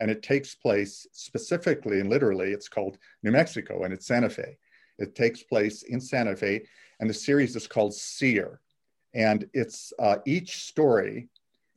and 0.00 0.10
it 0.10 0.22
takes 0.22 0.54
place 0.54 1.06
specifically 1.12 2.00
and 2.00 2.08
literally, 2.08 2.52
it's 2.52 2.68
called 2.68 2.98
New 3.22 3.32
Mexico 3.32 3.84
and 3.84 3.92
it's 3.92 4.06
Santa 4.06 4.30
Fe. 4.30 4.56
It 4.98 5.14
takes 5.14 5.42
place 5.42 5.82
in 5.82 6.00
Santa 6.00 6.36
Fe, 6.36 6.66
and 7.00 7.08
the 7.08 7.14
series 7.14 7.54
is 7.54 7.66
called 7.66 7.94
Seer. 7.94 8.60
And 9.14 9.48
it's 9.54 9.92
uh, 9.98 10.16
each 10.26 10.64
story, 10.64 11.28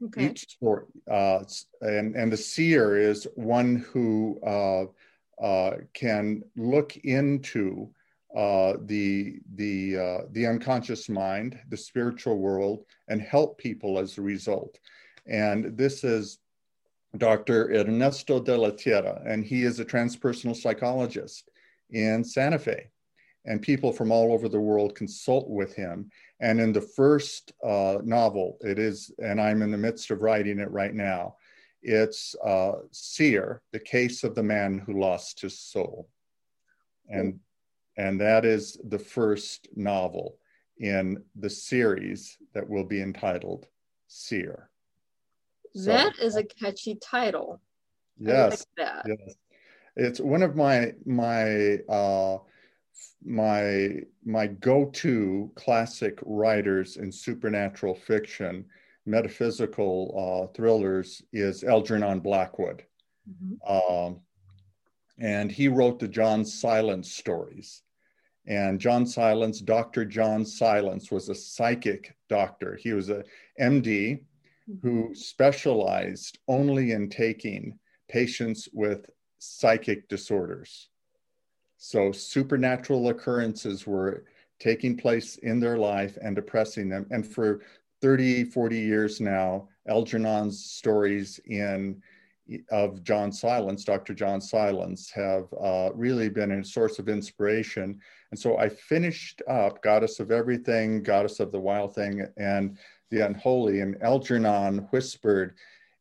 okay. 0.03 0.27
each 0.27 0.49
story, 0.49 0.85
uh, 1.09 1.43
and, 1.81 2.15
and 2.15 2.31
the 2.31 2.37
seer 2.37 2.97
is 2.97 3.27
one 3.35 3.77
who 3.91 4.39
uh, 4.45 4.85
uh 5.41 5.71
can 5.93 6.43
look 6.55 6.97
into 6.97 7.91
uh, 8.35 8.73
the 8.85 9.39
the 9.55 9.97
uh, 9.97 10.17
the 10.31 10.47
unconscious 10.47 11.09
mind, 11.09 11.59
the 11.69 11.77
spiritual 11.77 12.37
world, 12.37 12.85
and 13.09 13.21
help 13.21 13.57
people 13.57 13.99
as 13.99 14.17
a 14.17 14.21
result. 14.21 14.79
And 15.27 15.77
this 15.77 16.03
is 16.03 16.39
Dr. 17.17 17.73
Ernesto 17.73 18.39
de 18.39 18.57
la 18.57 18.69
Tierra, 18.69 19.21
and 19.25 19.43
he 19.43 19.63
is 19.63 19.79
a 19.79 19.85
transpersonal 19.85 20.55
psychologist 20.55 21.49
in 21.89 22.23
Santa 22.23 22.59
Fe. 22.59 22.89
And 23.45 23.61
people 23.61 23.91
from 23.91 24.11
all 24.11 24.31
over 24.33 24.47
the 24.47 24.59
world 24.59 24.95
consult 24.95 25.49
with 25.49 25.75
him. 25.75 26.11
And 26.41 26.61
in 26.61 26.71
the 26.71 26.81
first 26.81 27.51
uh, 27.65 27.97
novel, 28.03 28.57
it 28.61 28.77
is, 28.77 29.11
and 29.17 29.41
I'm 29.41 29.63
in 29.63 29.71
the 29.71 29.77
midst 29.77 30.11
of 30.11 30.21
writing 30.21 30.59
it 30.59 30.69
right 30.69 30.93
now, 30.93 31.35
it's 31.81 32.35
uh, 32.43 32.73
Seer, 32.91 33.61
the 33.71 33.79
case 33.79 34.23
of 34.23 34.35
the 34.35 34.43
man 34.43 34.79
who 34.79 34.99
lost 34.99 35.41
his 35.41 35.59
soul. 35.59 36.09
And, 37.09 37.39
and 37.97 38.21
that 38.21 38.45
is 38.45 38.79
the 38.87 38.99
first 38.99 39.67
novel 39.75 40.37
in 40.77 41.23
the 41.35 41.49
series 41.49 42.37
that 42.53 42.69
will 42.69 42.85
be 42.85 43.01
entitled 43.01 43.67
Seer. 44.07 44.69
That 45.75 46.15
so, 46.15 46.23
is 46.23 46.35
a 46.35 46.43
catchy 46.43 46.95
title. 46.95 47.61
Yes, 48.19 48.65
like 48.77 48.87
yes. 49.05 49.35
It's 49.95 50.19
one 50.19 50.43
of 50.43 50.55
my 50.55 50.93
my 51.05 51.77
uh, 51.89 52.37
my 53.23 53.99
my 54.25 54.47
go-to 54.47 55.51
classic 55.55 56.19
writers 56.23 56.97
in 56.97 57.11
supernatural 57.11 57.95
fiction, 57.95 58.65
metaphysical 59.05 60.47
uh, 60.49 60.53
thrillers 60.53 61.21
is 61.33 61.63
Algernon 61.63 62.19
Blackwood, 62.19 62.83
mm-hmm. 63.29 63.71
um, 63.71 64.19
and 65.19 65.51
he 65.51 65.67
wrote 65.67 65.99
the 65.99 66.07
John 66.07 66.45
Silence 66.45 67.11
stories. 67.11 67.83
And 68.47 68.79
John 68.79 69.05
Silence, 69.05 69.59
Dr. 69.61 70.03
John 70.03 70.45
Silence, 70.45 71.11
was 71.11 71.29
a 71.29 71.35
psychic 71.35 72.15
doctor. 72.27 72.75
He 72.75 72.93
was 72.93 73.09
a 73.09 73.23
MD 73.59 74.21
who 74.81 75.13
specialized 75.13 76.39
only 76.47 76.91
in 76.91 77.09
taking 77.09 77.77
patients 78.09 78.67
with 78.73 79.09
psychic 79.39 80.07
disorders. 80.07 80.89
So 81.77 82.11
supernatural 82.11 83.09
occurrences 83.09 83.87
were 83.87 84.25
taking 84.59 84.95
place 84.95 85.37
in 85.37 85.59
their 85.59 85.77
life 85.77 86.17
and 86.21 86.35
depressing 86.35 86.89
them. 86.89 87.07
And 87.09 87.25
for 87.25 87.61
30, 88.01 88.45
40 88.45 88.79
years 88.79 89.21
now, 89.21 89.67
Algernon's 89.87 90.63
stories 90.65 91.39
in 91.45 92.01
of 92.69 93.03
John 93.03 93.31
Silence, 93.31 93.83
Dr. 93.85 94.13
John 94.13 94.41
Silence, 94.41 95.09
have 95.11 95.45
uh, 95.61 95.91
really 95.93 96.29
been 96.29 96.51
a 96.51 96.65
source 96.65 96.99
of 96.99 97.07
inspiration. 97.07 97.99
And 98.31 98.39
so 98.39 98.57
I 98.57 98.69
finished 98.69 99.41
up 99.47 99.81
Goddess 99.81 100.19
of 100.19 100.31
Everything, 100.31 101.03
Goddess 101.03 101.39
of 101.39 101.51
the 101.51 101.59
Wild 101.59 101.95
Thing, 101.95 102.25
and 102.37 102.77
the 103.09 103.25
unholy. 103.25 103.81
And 103.81 104.01
Algernon 104.01 104.79
whispered 104.91 105.55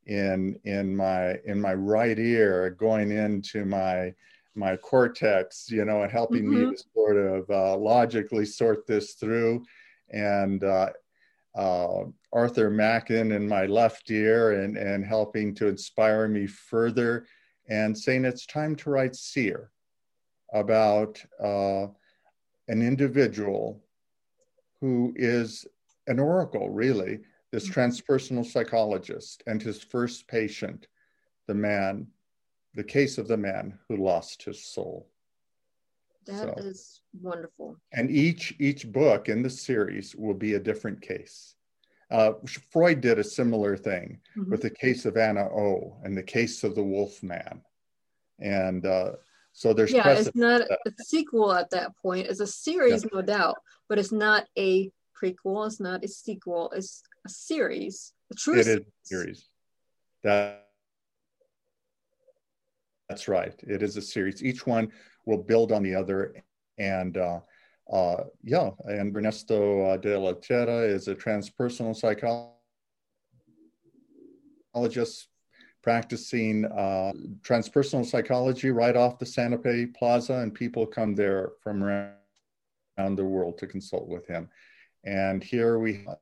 in 0.07 0.59
in 0.64 0.97
my 0.97 1.37
in 1.45 1.61
my 1.61 1.75
right 1.75 2.19
ear, 2.19 2.71
going 2.71 3.12
into 3.12 3.64
my 3.64 4.14
my 4.54 4.76
cortex, 4.76 5.71
you 5.71 5.85
know, 5.85 6.02
and 6.02 6.11
helping 6.11 6.45
mm-hmm. 6.45 6.71
me 6.71 6.76
to 6.76 6.85
sort 6.95 7.16
of 7.16 7.49
uh, 7.50 7.76
logically 7.76 8.45
sort 8.45 8.87
this 8.87 9.14
through. 9.14 9.64
And 10.12 10.64
uh, 10.64 10.90
uh, 11.54 12.04
Arthur 12.33 12.71
Machen 12.71 13.33
in 13.33 13.49
my 13.49 13.66
left 13.66 14.11
ear, 14.11 14.62
and 14.62 14.76
and 14.76 15.04
helping 15.04 15.54
to 15.57 15.66
inspire 15.66 16.28
me 16.28 16.47
further, 16.47 17.26
and 17.69 17.97
saying 17.97 18.25
it's 18.25 18.47
time 18.47 18.76
to 18.76 18.90
write 18.90 19.16
Seer 19.16 19.71
about 20.52 21.23
uh, 21.42 21.87
an 22.69 22.83
individual 22.83 23.83
who 24.80 25.12
is 25.16 25.66
an 26.07 26.19
oracle, 26.19 26.71
really, 26.71 27.21
this 27.52 27.69
mm-hmm. 27.69 27.80
transpersonal 27.80 28.47
psychologist 28.47 29.42
and 29.47 29.61
his 29.61 29.83
first 29.83 30.26
patient, 30.28 30.87
the 31.47 31.54
man, 31.54 32.07
the 32.75 32.85
case 32.85 33.19
of 33.19 33.28
the 33.28 33.37
man 33.37 33.78
who 33.88 33.97
lost 33.97 34.42
his 34.42 34.64
soul. 34.64 35.10
That 36.27 36.55
so. 36.59 36.62
is 36.62 37.00
wonderful. 37.21 37.77
And 37.93 38.11
each 38.11 38.55
each 38.59 38.91
book 38.91 39.29
in 39.29 39.43
the 39.43 39.50
series 39.50 40.15
will 40.15 40.35
be 40.35 40.55
a 40.55 40.61
different 40.61 41.00
case. 41.00 41.55
Uh, 42.11 42.33
Freud 42.71 43.00
did 43.00 43.19
a 43.19 43.25
similar 43.25 43.77
thing 43.77 44.21
mm-hmm. 44.37 44.50
with 44.50 44.62
the 44.62 44.71
case 44.71 45.07
of 45.07 45.17
Anna 45.17 45.45
O 45.45 45.97
and 46.03 46.17
the 46.17 46.23
case 46.23 46.65
of 46.65 46.75
the 46.75 46.83
Wolf 46.83 47.23
Man, 47.23 47.62
and 48.41 48.85
uh, 48.85 49.12
so 49.53 49.73
there's 49.73 49.93
yeah, 49.93 50.09
it's 50.11 50.35
not 50.35 50.62
a 50.62 50.91
sequel 51.05 51.53
at 51.53 51.71
that 51.71 51.97
point. 51.97 52.27
It's 52.27 52.41
a 52.41 52.47
series, 52.47 53.05
yeah. 53.05 53.11
no 53.12 53.23
doubt, 53.23 53.57
but 53.89 53.99
it's 53.99 54.12
not 54.12 54.47
a 54.59 54.91
prequel. 55.21 55.67
It's 55.67 55.81
not 55.81 56.05
a 56.05 56.09
sequel. 56.09 56.71
It's 56.75 57.03
a 57.27 57.29
series, 57.29 58.12
a 58.31 58.35
true 58.35 58.59
it 58.59 58.65
series. 58.65 58.81
Is 58.81 58.93
series. 59.05 59.49
That 60.25 60.67
that's 63.09 63.27
right. 63.27 63.55
It 63.65 63.83
is 63.83 63.97
a 63.97 64.03
series. 64.03 64.43
Each 64.43 64.67
one 64.67 64.93
will 65.27 65.43
build 65.43 65.73
on 65.73 65.83
the 65.83 65.95
other, 65.95 66.35
and 66.79 67.17
uh, 67.17 67.41
uh, 67.93 68.25
yeah. 68.43 68.71
And 68.85 69.17
Ernesto 69.17 69.83
uh, 69.83 69.97
de 69.97 70.19
la 70.19 70.33
Tierra 70.33 70.81
is 70.81 71.09
a 71.09 71.15
transpersonal 71.15 71.95
psychologist 74.75 75.29
practicing 75.83 76.67
uh, 76.67 77.12
transpersonal 77.43 78.05
psychology 78.05 78.71
right 78.71 78.97
off 78.97 79.19
the 79.19 79.27
Santa 79.27 79.59
Fe 79.59 79.87
Plaza, 79.87 80.35
and 80.35 80.55
people 80.55 80.87
come 80.87 81.15
there 81.15 81.53
from 81.62 81.83
around 81.83 83.17
the 83.17 83.25
world 83.25 83.59
to 83.59 83.67
consult 83.67 84.09
with 84.09 84.27
him. 84.27 84.49
And 85.05 85.43
here 85.43 85.79
we 85.79 86.05
have 86.05 86.19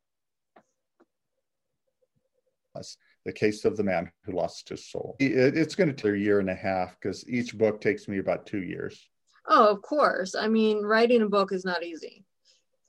the 3.28 3.32
case 3.32 3.66
of 3.66 3.76
the 3.76 3.84
man 3.84 4.10
who 4.24 4.32
lost 4.32 4.70
his 4.70 4.90
soul. 4.90 5.14
It, 5.18 5.54
it's 5.54 5.74
going 5.74 5.88
to 5.88 5.94
take 5.94 6.14
a 6.14 6.18
year 6.18 6.40
and 6.40 6.48
a 6.48 6.54
half 6.54 6.98
because 6.98 7.28
each 7.28 7.58
book 7.58 7.78
takes 7.78 8.08
me 8.08 8.20
about 8.20 8.46
two 8.46 8.62
years. 8.62 9.06
Oh, 9.46 9.68
of 9.68 9.82
course. 9.82 10.34
I 10.34 10.48
mean, 10.48 10.82
writing 10.82 11.20
a 11.20 11.28
book 11.28 11.52
is 11.52 11.62
not 11.62 11.84
easy. 11.84 12.24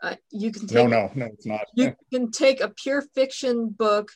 Uh, 0.01 0.15
you 0.31 0.53
can 0.53 0.65
take, 0.65 0.75
no, 0.75 0.87
no, 0.87 1.11
no, 1.13 1.25
it's 1.25 1.45
not. 1.45 1.65
You 1.75 1.93
can 2.09 2.31
take 2.31 2.61
a 2.61 2.69
pure 2.69 3.01
fiction 3.13 3.67
book 3.67 4.13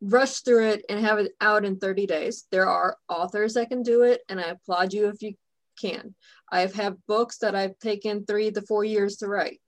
rush 0.00 0.40
through 0.40 0.70
it 0.70 0.84
and 0.88 0.98
have 0.98 1.20
it 1.20 1.30
out 1.40 1.64
in 1.64 1.78
30 1.78 2.06
days. 2.06 2.48
There 2.50 2.66
are 2.66 2.96
authors 3.08 3.54
that 3.54 3.68
can 3.68 3.84
do 3.84 4.02
it, 4.02 4.22
and 4.28 4.40
I 4.40 4.48
applaud 4.48 4.92
you 4.92 5.06
if 5.06 5.22
you 5.22 5.34
can. 5.80 6.16
I've 6.50 6.74
had 6.74 6.96
books 7.06 7.38
that 7.38 7.54
I've 7.54 7.78
taken 7.78 8.24
three 8.24 8.50
to 8.50 8.62
four 8.62 8.82
years 8.82 9.18
to 9.18 9.28
write. 9.28 9.60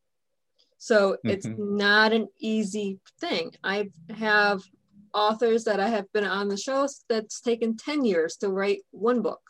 So 0.79 1.13
mm-hmm. 1.13 1.29
it's 1.29 1.47
not 1.47 2.13
an 2.13 2.27
easy 2.41 2.99
thing. 3.21 3.53
I 3.63 3.91
have 4.17 4.61
authors 5.15 5.65
that 5.65 5.81
I 5.81 5.89
have 5.89 6.11
been 6.13 6.25
on 6.25 6.49
the 6.49 6.57
shows 6.57 7.05
that's 7.09 7.41
taken 7.41 7.77
10 7.77 8.05
years 8.05 8.37
to 8.39 8.49
write 8.49 8.81
one 8.91 9.23
book. 9.23 9.41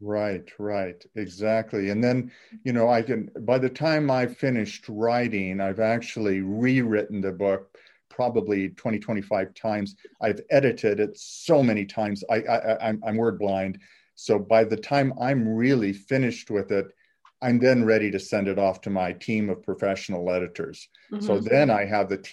Right, 0.00 0.44
right, 0.58 1.02
exactly. 1.14 1.90
And 1.90 2.02
then, 2.02 2.30
you 2.64 2.72
know, 2.72 2.90
I 2.90 3.02
can, 3.02 3.30
by 3.40 3.58
the 3.58 3.70
time 3.70 4.10
I 4.10 4.26
finished 4.26 4.84
writing, 4.88 5.60
I've 5.60 5.80
actually 5.80 6.40
rewritten 6.40 7.20
the 7.20 7.32
book 7.32 7.78
probably 8.10 8.70
20, 8.70 8.98
25 8.98 9.54
times. 9.54 9.96
I've 10.20 10.40
edited 10.50 11.00
it 11.00 11.16
so 11.16 11.62
many 11.62 11.84
times. 11.84 12.22
I, 12.30 12.36
I, 12.42 12.88
I'm, 12.88 13.02
I'm 13.06 13.16
word 13.16 13.38
blind. 13.38 13.78
So 14.14 14.38
by 14.38 14.64
the 14.64 14.76
time 14.76 15.12
I'm 15.20 15.48
really 15.48 15.92
finished 15.92 16.50
with 16.50 16.70
it, 16.70 16.86
I'm 17.42 17.58
then 17.58 17.84
ready 17.84 18.10
to 18.10 18.18
send 18.18 18.48
it 18.48 18.58
off 18.58 18.80
to 18.82 18.90
my 18.90 19.12
team 19.12 19.50
of 19.50 19.62
professional 19.62 20.30
editors. 20.30 20.88
Mm-hmm. 21.12 21.24
So 21.24 21.40
then 21.40 21.70
I 21.70 21.84
have 21.84 22.08
the 22.08 22.24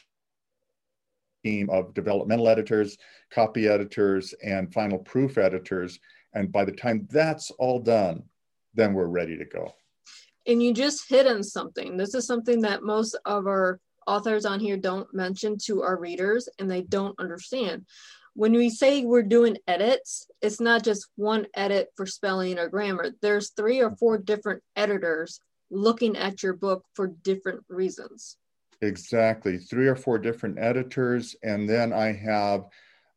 team 1.43 1.69
of 1.69 1.93
developmental 1.93 2.47
editors, 2.47 2.97
copy 3.31 3.67
editors, 3.67 4.33
and 4.43 4.73
final 4.73 4.99
proof 4.99 5.37
editors. 5.37 5.99
And 6.33 6.51
by 6.51 6.65
the 6.65 6.71
time 6.71 7.07
that's 7.11 7.51
all 7.51 7.79
done, 7.79 8.23
then 8.73 8.93
we're 8.93 9.07
ready 9.07 9.37
to 9.37 9.45
go. 9.45 9.73
And 10.47 10.61
you 10.61 10.73
just 10.73 11.07
hit 11.09 11.27
on 11.27 11.43
something. 11.43 11.97
This 11.97 12.15
is 12.15 12.25
something 12.25 12.61
that 12.61 12.83
most 12.83 13.17
of 13.25 13.47
our 13.47 13.79
authors 14.07 14.45
on 14.45 14.59
here 14.59 14.77
don't 14.77 15.13
mention 15.13 15.57
to 15.65 15.83
our 15.83 15.97
readers 15.99 16.49
and 16.57 16.69
they 16.69 16.81
don't 16.81 17.19
understand. 17.19 17.85
When 18.33 18.53
we 18.53 18.69
say 18.69 19.03
we're 19.03 19.23
doing 19.23 19.57
edits, 19.67 20.25
it's 20.41 20.61
not 20.61 20.83
just 20.83 21.07
one 21.15 21.47
edit 21.53 21.89
for 21.95 22.05
spelling 22.05 22.57
or 22.57 22.69
grammar. 22.69 23.11
There's 23.21 23.51
three 23.51 23.81
or 23.81 23.95
four 23.97 24.17
different 24.17 24.63
editors 24.75 25.39
looking 25.69 26.17
at 26.17 26.41
your 26.41 26.53
book 26.53 26.85
for 26.95 27.07
different 27.07 27.63
reasons. 27.69 28.37
Exactly. 28.81 29.57
Three 29.57 29.87
or 29.87 29.95
four 29.95 30.17
different 30.17 30.57
editors. 30.59 31.35
And 31.43 31.69
then 31.69 31.93
I 31.93 32.13
have 32.13 32.65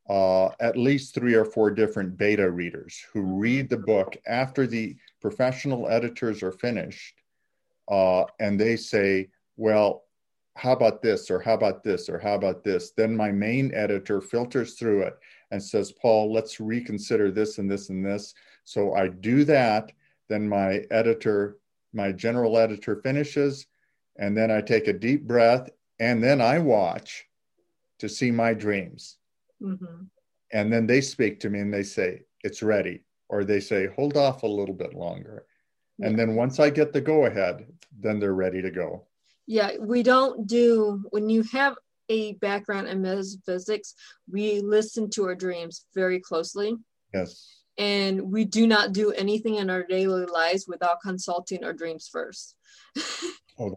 uh, 0.07 0.49
at 0.59 0.77
least 0.77 1.15
three 1.15 1.33
or 1.33 1.45
four 1.45 1.71
different 1.71 2.17
beta 2.17 2.49
readers 2.49 3.03
who 3.11 3.21
read 3.21 3.69
the 3.69 3.77
book 3.77 4.15
after 4.27 4.67
the 4.67 4.95
professional 5.21 5.87
editors 5.89 6.43
are 6.43 6.51
finished. 6.51 7.15
Uh, 7.89 8.25
and 8.39 8.59
they 8.59 8.75
say, 8.75 9.29
well, 9.57 10.05
how 10.55 10.71
about 10.71 11.01
this 11.01 11.29
or 11.29 11.39
how 11.39 11.53
about 11.53 11.83
this 11.83 12.07
or 12.09 12.17
how 12.17 12.33
about 12.33 12.63
this 12.63 12.91
then 12.91 13.15
my 13.15 13.31
main 13.31 13.73
editor 13.73 14.21
filters 14.21 14.75
through 14.75 15.01
it 15.01 15.13
and 15.51 15.61
says 15.61 15.91
paul 15.91 16.31
let's 16.31 16.59
reconsider 16.59 17.29
this 17.29 17.57
and 17.57 17.69
this 17.69 17.89
and 17.89 18.05
this 18.05 18.33
so 18.63 18.93
i 18.93 19.07
do 19.07 19.43
that 19.43 19.91
then 20.29 20.47
my 20.47 20.81
editor 20.91 21.57
my 21.93 22.11
general 22.11 22.57
editor 22.57 22.95
finishes 23.01 23.67
and 24.17 24.37
then 24.37 24.51
i 24.51 24.61
take 24.61 24.87
a 24.87 24.93
deep 24.93 25.27
breath 25.27 25.69
and 25.99 26.23
then 26.23 26.41
i 26.41 26.59
watch 26.59 27.25
to 27.99 28.09
see 28.09 28.31
my 28.31 28.53
dreams 28.53 29.17
mm-hmm. 29.61 30.03
and 30.53 30.71
then 30.71 30.85
they 30.85 31.01
speak 31.01 31.39
to 31.39 31.49
me 31.49 31.59
and 31.59 31.73
they 31.73 31.83
say 31.83 32.21
it's 32.43 32.61
ready 32.61 33.03
or 33.29 33.43
they 33.43 33.59
say 33.59 33.87
hold 33.95 34.17
off 34.17 34.43
a 34.43 34.47
little 34.47 34.75
bit 34.75 34.93
longer 34.93 35.45
yeah. 35.97 36.07
and 36.07 36.19
then 36.19 36.35
once 36.35 36.59
i 36.59 36.69
get 36.69 36.93
the 36.93 37.01
go 37.01 37.25
ahead 37.25 37.65
then 37.99 38.19
they're 38.19 38.33
ready 38.33 38.61
to 38.61 38.71
go 38.71 39.05
yeah, 39.47 39.71
we 39.79 40.03
don't 40.03 40.47
do, 40.47 41.03
when 41.09 41.29
you 41.29 41.43
have 41.51 41.75
a 42.09 42.33
background 42.33 42.87
in 42.87 43.01
metaphysics, 43.01 43.93
we 44.31 44.61
listen 44.61 45.09
to 45.11 45.25
our 45.25 45.35
dreams 45.35 45.85
very 45.93 46.19
closely. 46.19 46.75
Yes. 47.13 47.63
And 47.77 48.31
we 48.31 48.45
do 48.45 48.67
not 48.67 48.93
do 48.93 49.11
anything 49.11 49.55
in 49.55 49.69
our 49.69 49.83
daily 49.83 50.25
lives 50.25 50.65
without 50.67 51.01
consulting 51.01 51.63
our 51.63 51.73
dreams 51.73 52.09
first. 52.11 52.55
oh, 53.59 53.75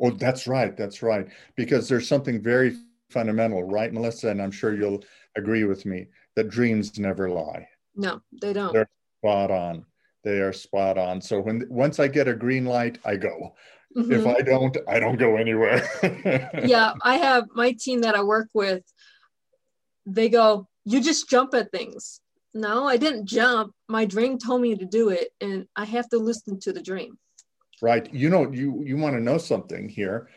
oh, 0.00 0.10
that's 0.10 0.46
right. 0.46 0.76
That's 0.76 1.02
right. 1.02 1.26
Because 1.56 1.88
there's 1.88 2.08
something 2.08 2.42
very 2.42 2.76
fundamental, 3.10 3.62
right, 3.64 3.92
Melissa? 3.92 4.28
And 4.28 4.40
I'm 4.40 4.50
sure 4.50 4.74
you'll 4.74 5.02
agree 5.36 5.64
with 5.64 5.86
me 5.86 6.06
that 6.36 6.48
dreams 6.48 6.98
never 6.98 7.28
lie. 7.28 7.68
No, 7.96 8.20
they 8.40 8.52
don't. 8.52 8.72
They're 8.72 8.88
spot 9.18 9.50
on. 9.50 9.84
They 10.24 10.40
are 10.40 10.52
spot 10.52 10.98
on. 10.98 11.20
So 11.20 11.40
when 11.40 11.66
once 11.68 11.98
I 11.98 12.08
get 12.08 12.28
a 12.28 12.34
green 12.34 12.64
light, 12.64 12.98
I 13.04 13.16
go. 13.16 13.54
Mm-hmm. 13.96 14.12
If 14.12 14.26
I 14.26 14.40
don't, 14.42 14.76
I 14.86 15.00
don't 15.00 15.18
go 15.18 15.36
anywhere. 15.36 15.82
yeah, 16.64 16.92
I 17.02 17.16
have 17.16 17.46
my 17.54 17.72
team 17.72 18.02
that 18.02 18.14
I 18.14 18.22
work 18.22 18.48
with. 18.54 18.84
They 20.06 20.28
go, 20.28 20.68
you 20.84 21.02
just 21.02 21.28
jump 21.28 21.54
at 21.54 21.72
things. 21.72 22.20
No, 22.54 22.86
I 22.86 22.96
didn't 22.96 23.26
jump. 23.26 23.74
My 23.88 24.04
dream 24.04 24.38
told 24.38 24.60
me 24.60 24.76
to 24.76 24.84
do 24.84 25.08
it, 25.10 25.30
and 25.40 25.66
I 25.76 25.84
have 25.84 26.08
to 26.10 26.18
listen 26.18 26.60
to 26.60 26.72
the 26.72 26.82
dream. 26.82 27.18
Right. 27.82 28.12
You 28.12 28.28
know, 28.28 28.50
you 28.50 28.82
you 28.84 28.96
want 28.96 29.16
to 29.16 29.20
know 29.20 29.38
something 29.38 29.88
here. 29.88 30.28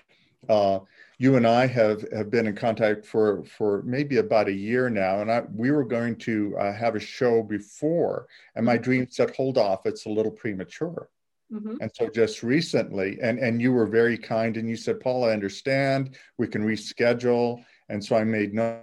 Uh, 0.47 0.79
you 1.17 1.35
and 1.35 1.47
I 1.47 1.67
have 1.67 2.05
have 2.11 2.29
been 2.29 2.47
in 2.47 2.55
contact 2.55 3.05
for 3.05 3.43
for 3.45 3.81
maybe 3.83 4.17
about 4.17 4.47
a 4.47 4.53
year 4.53 4.89
now, 4.89 5.21
and 5.21 5.31
I 5.31 5.43
we 5.53 5.71
were 5.71 5.85
going 5.85 6.15
to 6.17 6.55
uh, 6.57 6.73
have 6.73 6.95
a 6.95 6.99
show 6.99 7.43
before, 7.43 8.27
and 8.55 8.65
my 8.65 8.75
mm-hmm. 8.75 8.83
dream 8.83 9.07
said, 9.09 9.35
"Hold 9.35 9.57
off, 9.57 9.85
it's 9.85 10.05
a 10.05 10.09
little 10.09 10.31
premature." 10.31 11.09
Mm-hmm. 11.53 11.75
And 11.81 11.91
so 11.93 12.09
just 12.09 12.41
recently, 12.41 13.19
and, 13.21 13.37
and 13.37 13.61
you 13.61 13.71
were 13.73 13.85
very 13.85 14.17
kind 14.17 14.57
and 14.57 14.67
you 14.67 14.75
said, 14.75 14.99
Paul, 14.99 15.25
I 15.25 15.33
understand, 15.33 16.17
we 16.37 16.47
can 16.47 16.65
reschedule. 16.65 17.63
And 17.89 18.03
so 18.03 18.15
I 18.15 18.23
made 18.23 18.53
note 18.53 18.81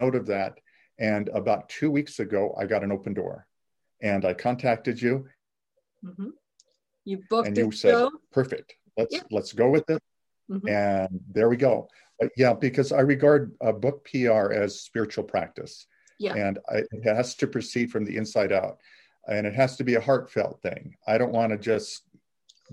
of 0.00 0.26
that. 0.26 0.60
And 0.98 1.28
about 1.28 1.68
two 1.68 1.90
weeks 1.90 2.20
ago, 2.20 2.54
I 2.58 2.66
got 2.66 2.84
an 2.84 2.92
open 2.92 3.14
door 3.14 3.46
and 4.00 4.24
I 4.24 4.34
contacted 4.34 5.02
you. 5.02 5.26
Mm-hmm. 6.04 6.28
You 7.04 7.22
booked 7.30 7.48
and 7.48 7.56
you 7.56 7.70
said, 7.72 7.92
show? 7.92 8.10
perfect, 8.32 8.74
let's, 8.96 9.14
yeah. 9.14 9.22
let's 9.30 9.52
go 9.52 9.70
with 9.70 9.88
it. 9.90 10.02
Mm-hmm. 10.50 10.68
And 10.68 11.20
there 11.30 11.48
we 11.48 11.56
go. 11.56 11.88
But 12.18 12.30
yeah, 12.36 12.54
because 12.54 12.92
I 12.92 13.00
regard 13.00 13.54
a 13.60 13.72
book 13.72 14.06
PR 14.10 14.52
as 14.52 14.80
spiritual 14.80 15.24
practice. 15.24 15.86
Yeah. 16.18 16.34
And 16.34 16.58
I, 16.68 16.82
it 16.90 17.04
has 17.04 17.34
to 17.36 17.46
proceed 17.46 17.90
from 17.90 18.04
the 18.04 18.16
inside 18.16 18.52
out 18.52 18.78
and 19.28 19.46
it 19.46 19.54
has 19.54 19.76
to 19.76 19.84
be 19.84 19.94
a 19.94 20.00
heartfelt 20.00 20.60
thing. 20.62 20.96
I 21.06 21.18
don't 21.18 21.32
want 21.32 21.52
to 21.52 21.58
just 21.58 22.02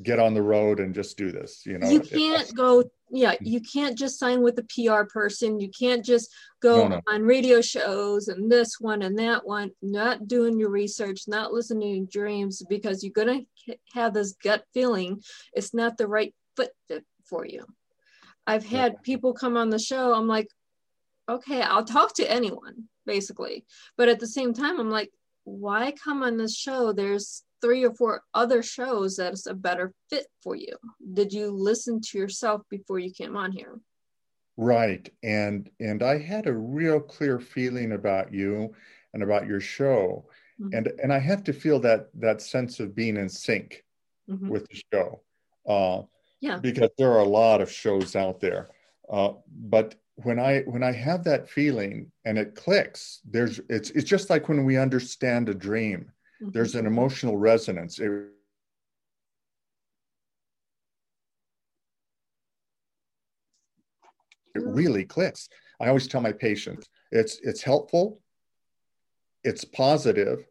get 0.04 0.20
on 0.20 0.34
the 0.34 0.42
road 0.42 0.80
and 0.80 0.94
just 0.94 1.18
do 1.18 1.32
this. 1.32 1.64
You 1.66 1.78
know, 1.78 1.90
you 1.90 2.00
can't 2.00 2.54
go. 2.56 2.84
Yeah, 3.10 3.34
mm-hmm. 3.36 3.46
you 3.46 3.62
can't 3.62 3.98
just 3.98 4.20
sign 4.20 4.42
with 4.42 4.60
a 4.60 4.64
PR 4.64 5.04
person. 5.04 5.60
You 5.60 5.70
can't 5.70 6.04
just 6.04 6.34
go 6.62 6.88
no, 6.88 6.96
no. 6.96 7.02
on 7.08 7.24
radio 7.24 7.62
shows 7.62 8.28
and 8.28 8.52
this 8.52 8.80
one 8.80 9.04
and 9.04 9.18
that 9.20 9.46
one, 9.46 9.72
not 9.82 10.28
doing 10.28 10.60
your 10.60 10.70
research, 10.70 11.22
not 11.28 11.54
listening 11.54 11.82
to 11.82 11.98
your 11.98 12.26
dreams 12.28 12.64
because 12.68 13.04
you're 13.04 13.14
gonna 13.14 13.42
have 13.94 14.14
this 14.14 14.34
gut 14.44 14.64
feeling 14.74 15.22
it's 15.54 15.74
not 15.74 15.98
the 15.98 16.08
right 16.08 16.34
fit 16.56 16.72
for 17.26 17.46
you. 17.46 17.66
I've 18.48 18.66
had 18.66 19.02
people 19.02 19.34
come 19.34 19.58
on 19.58 19.70
the 19.70 19.80
show. 19.80 20.14
I'm 20.14 20.28
like, 20.28 20.50
okay, 21.28 21.62
I'll 21.62 21.86
talk 21.86 22.16
to 22.16 22.32
anyone 22.32 22.86
basically, 23.06 23.66
but 23.98 24.10
at 24.10 24.20
the 24.20 24.28
same 24.28 24.54
time, 24.54 24.80
I'm 24.80 24.90
like, 24.90 25.12
why 25.44 25.92
come 25.92 26.24
on 26.24 26.38
this 26.38 26.56
show? 26.56 26.92
There's 26.92 27.44
three 27.62 27.84
or 27.84 27.94
four 27.96 28.22
other 28.34 28.62
shows 28.62 29.18
that's 29.18 29.48
a 29.48 29.54
better 29.54 29.94
fit 30.10 30.28
for 30.42 30.56
you. 30.56 30.76
Did 31.14 31.34
you 31.34 31.52
listen 31.52 32.02
to 32.02 32.18
yourself 32.18 32.62
before 32.70 33.00
you 33.00 33.12
came 33.12 33.36
on 33.36 33.52
here? 33.52 33.80
Right. 34.58 35.10
And 35.24 35.70
and 35.80 36.02
I 36.02 36.18
had 36.18 36.48
a 36.48 36.54
real 36.54 37.00
clear 37.00 37.40
feeling 37.40 37.92
about 37.92 38.34
you 38.34 38.74
and 39.14 39.24
about 39.24 39.48
your 39.48 39.60
show. 39.60 40.26
Mm-hmm. 40.62 40.76
And 40.76 40.88
and 41.04 41.14
I 41.14 41.20
have 41.20 41.44
to 41.46 41.54
feel 41.54 41.80
that 41.82 42.10
that 42.16 42.42
sense 42.42 42.80
of 42.80 42.96
being 42.96 43.18
in 43.18 43.28
sync 43.28 43.84
mm-hmm. 44.30 44.50
with 44.50 44.68
the 44.70 44.82
show. 44.94 45.22
Uh, 45.68 46.04
yeah. 46.40 46.58
Because 46.58 46.90
there 46.98 47.12
are 47.12 47.20
a 47.20 47.28
lot 47.28 47.62
of 47.62 47.72
shows 47.72 48.16
out 48.16 48.40
there. 48.40 48.70
Uh, 49.10 49.34
but 49.50 49.96
when 50.16 50.40
I 50.40 50.62
when 50.62 50.84
I 50.84 50.92
have 50.92 51.24
that 51.26 51.50
feeling 51.50 52.12
and 52.24 52.38
it 52.38 52.56
clicks, 52.56 53.22
there's 53.30 53.60
it's 53.70 53.90
it's 53.92 54.10
just 54.10 54.30
like 54.30 54.48
when 54.48 54.64
we 54.64 54.78
understand 54.78 55.50
a 55.50 55.54
dream. 55.54 56.12
Mm-hmm. 56.42 56.52
There's 56.52 56.76
an 56.76 56.86
emotional 56.86 57.38
resonance. 57.38 58.00
It, 58.00 58.12
it 64.54 64.64
really 64.64 65.06
clicks. 65.06 65.50
I 65.80 65.88
always 65.88 66.08
tell 66.08 66.22
my 66.22 66.32
patients 66.32 66.88
it's 67.12 67.40
it's 67.44 67.62
helpful, 67.62 68.20
it's 69.44 69.64
positive, 69.64 70.46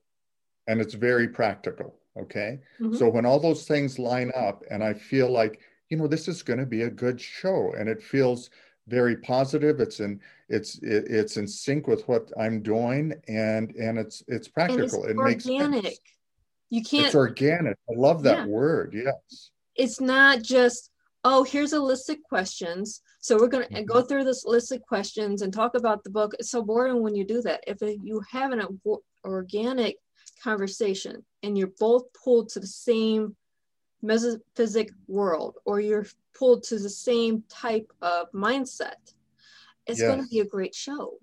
and 0.67 0.81
it's 0.81 0.95
very 0.95 1.29
practical. 1.29 1.97
Okay. 2.17 2.61
Mm-hmm. 2.81 2.97
So 2.97 3.09
when 3.09 3.27
all 3.27 3.41
those 3.41 3.67
things 3.67 3.99
line 3.99 4.31
up 4.37 4.63
and 4.71 4.85
I 4.85 4.95
feel 4.95 5.31
like, 5.31 5.61
you 5.91 5.97
know, 5.97 6.07
this 6.07 6.29
is 6.29 6.43
going 6.43 6.61
to 6.61 6.67
be 6.67 6.83
a 6.83 6.91
good 6.91 7.21
show 7.21 7.75
and 7.77 7.89
it 7.89 8.03
feels 8.03 8.51
very 8.89 9.17
positive. 9.17 9.81
It's 9.81 10.01
in 10.01 10.21
it's 10.49 10.77
it, 10.79 11.07
it's 11.09 11.37
in 11.37 11.47
sync 11.47 11.87
with 11.87 12.07
what 12.09 12.31
I'm 12.39 12.63
doing, 12.63 13.15
and 13.29 13.75
and 13.77 13.99
it's 13.99 14.23
it's 14.29 14.49
practical. 14.49 14.85
It's 14.85 14.95
it 14.95 15.17
organic. 15.17 15.83
makes 15.85 15.85
sense. 15.85 15.99
You 16.71 16.83
can't. 16.83 17.07
It's 17.07 17.15
organic. 17.15 17.77
I 17.89 17.99
love 17.99 18.23
that 18.25 18.39
yeah. 18.39 18.47
word. 18.47 18.95
Yes. 18.95 19.51
It's 19.77 20.01
not 20.01 20.43
just 20.43 20.91
oh 21.25 21.45
here's 21.45 21.73
a 21.73 21.81
list 21.81 22.11
of 22.11 22.17
questions. 22.23 23.01
So 23.21 23.39
we're 23.39 23.49
going 23.49 23.67
to 23.69 23.75
mm-hmm. 23.75 23.85
go 23.85 24.03
through 24.03 24.25
this 24.25 24.45
list 24.45 24.71
of 24.73 24.83
questions 24.83 25.41
and 25.41 25.53
talk 25.53 25.75
about 25.75 26.05
the 26.05 26.11
book. 26.11 26.35
It's 26.39 26.51
so 26.51 26.63
boring 26.63 27.03
when 27.03 27.15
you 27.15 27.25
do 27.25 27.41
that. 27.43 27.65
If 27.67 27.79
you 27.81 28.23
have 28.31 28.53
an 28.53 28.81
organic 29.25 29.97
conversation 30.43 31.25
and 31.43 31.57
you're 31.57 31.73
both 31.79 32.03
pulled 32.23 32.51
to 32.51 32.61
the 32.61 32.67
same 32.67 33.35
metaphysic 34.05 34.91
world 35.09 35.57
or 35.65 35.81
you're 35.81 36.07
pulled 36.37 36.63
to 36.65 36.79
the 36.79 36.91
same 36.91 37.43
type 37.49 37.91
of 38.03 38.31
mindset 38.33 39.15
it's 39.87 40.01
yes. 40.01 40.09
going 40.09 40.23
to 40.23 40.29
be 40.29 40.41
a 40.41 40.45
great 40.45 40.75
show 40.75 41.15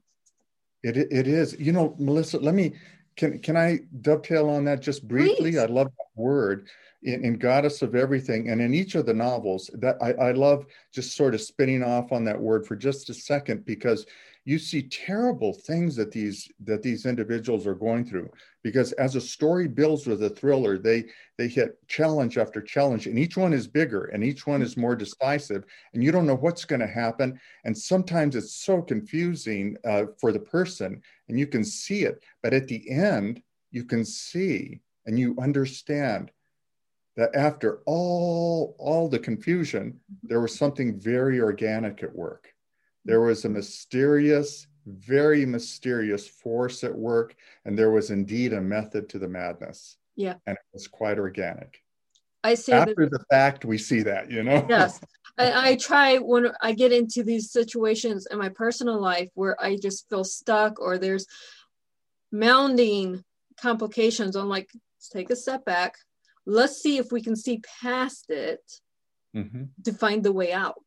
it, 0.84 0.98
it 0.98 1.28
is 1.28 1.56
you 1.60 1.72
know 1.72 1.96
melissa 2.00 2.38
let 2.40 2.56
me 2.56 2.74
can 3.16 3.40
can 3.40 3.56
i 3.56 3.80
dovetail 4.02 4.50
on 4.50 4.66
that 4.66 4.82
just 4.82 5.08
briefly 5.08 5.52
Please. 5.52 5.58
i 5.58 5.66
love 5.66 5.88
that 5.88 6.22
word 6.22 6.68
in, 7.04 7.26
in, 7.26 7.38
goddess 7.38 7.82
of 7.82 7.96
everything 7.96 8.50
and 8.50 8.62
in 8.62 8.74
each 8.74 8.96
of 8.96 9.06
the 9.06 9.14
novels 9.14 9.72
that 9.74 9.98
I, 10.02 10.12
I 10.12 10.32
love 10.34 10.68
just 10.94 11.16
sort 11.16 11.34
of 11.34 11.42
spinning 11.42 11.84
off 11.84 12.12
on 12.12 12.24
that 12.26 12.40
word 12.40 12.68
for 12.68 12.76
just 12.76 13.10
a 13.10 13.14
second 13.14 13.66
because 13.66 14.06
you 14.44 14.58
see 14.58 14.84
terrible 14.84 15.54
things 15.54 15.96
that 15.96 16.12
these 16.12 16.50
that 16.64 16.82
these 16.82 17.06
individuals 17.06 17.68
are 17.68 17.76
going 17.76 18.04
through. 18.06 18.30
Because 18.64 18.92
as 18.94 19.16
a 19.16 19.22
story 19.22 19.68
builds 19.68 20.08
with 20.08 20.24
a 20.24 20.30
thriller 20.30 20.78
they 20.78 21.06
they 21.38 21.48
hit 21.48 21.78
challenge 21.88 22.38
after 22.38 22.62
challenge 22.62 23.06
and 23.06 23.20
each 23.20 23.38
one 23.38 23.54
is 23.54 23.68
bigger 23.68 24.06
and 24.06 24.24
each 24.24 24.48
one 24.48 24.62
is 24.62 24.78
more 24.78 24.96
decisive 24.96 25.64
and 25.94 26.04
you 26.04 26.12
don't 26.12 26.26
know 26.26 26.36
what's 26.36 26.66
going 26.66 26.80
to 26.80 26.88
happen. 26.88 27.40
And 27.66 27.78
sometimes 27.78 28.36
it's 28.36 28.56
so 28.56 28.82
confusing 28.82 29.78
uh, 29.86 30.06
for 30.20 30.32
the 30.32 30.40
person 30.40 31.02
and 31.30 31.38
you 31.40 31.46
can 31.46 31.64
see 31.64 32.04
it. 32.04 32.24
But 32.42 32.54
at 32.54 32.68
the 32.68 32.90
end 32.90 33.44
you 33.70 33.84
can 33.84 34.04
see 34.04 34.82
and 35.06 35.20
you 35.20 35.36
understand 35.40 36.32
that 37.16 37.36
after 37.36 37.82
all 37.86 38.76
all 38.80 39.08
the 39.08 39.20
confusion 39.20 40.00
there 40.24 40.42
was 40.42 40.56
something 40.56 41.00
very 41.00 41.40
organic 41.40 42.02
at 42.02 42.16
work 42.16 42.52
there 43.06 43.22
was 43.22 43.46
a 43.46 43.50
mysterious, 43.50 44.68
very 44.86 45.46
mysterious 45.46 46.28
force 46.28 46.84
at 46.84 46.96
work, 46.96 47.36
and 47.66 47.78
there 47.78 47.92
was 47.92 48.12
indeed 48.12 48.54
a 48.54 48.62
method 48.62 49.10
to 49.10 49.20
the 49.20 49.28
madness. 49.28 49.98
Yeah. 50.16 50.36
And 50.46 50.58
it 50.58 50.64
was 50.74 50.88
quite 50.88 51.18
organic. 51.18 51.82
I 52.44 52.56
say 52.56 52.74
after 52.74 53.10
that, 53.10 53.12
the 53.12 53.26
fact, 53.30 53.66
we 53.66 53.78
see 53.78 54.02
that, 54.04 54.32
you 54.32 54.44
know? 54.44 54.66
Yes. 54.68 55.00
I, 55.38 55.72
I 55.72 55.76
try 55.76 56.18
when 56.18 56.52
I 56.62 56.74
get 56.74 56.92
into 56.92 57.24
these 57.24 57.52
situations 57.52 58.28
in 58.30 58.38
my 58.38 58.50
personal 58.50 59.00
life 59.00 59.30
where 59.34 59.62
I 59.64 59.78
just 59.78 60.10
feel 60.10 60.24
stuck 60.24 60.80
or 60.80 60.98
there's 60.98 61.26
mounting 62.32 63.24
complications. 63.60 64.36
I'm 64.36 64.50
like, 64.50 64.70
let's 64.74 65.10
take 65.10 65.30
a 65.30 65.36
step 65.36 65.66
back. 65.66 65.96
Let's 66.46 66.82
see 66.82 66.98
if 66.98 67.12
we 67.12 67.22
can 67.22 67.36
see 67.36 67.62
past 67.82 68.30
it 68.30 68.62
mm-hmm. 69.36 69.66
to 69.86 69.94
find 69.94 70.24
the 70.24 70.32
way 70.32 70.52
out 70.52 70.84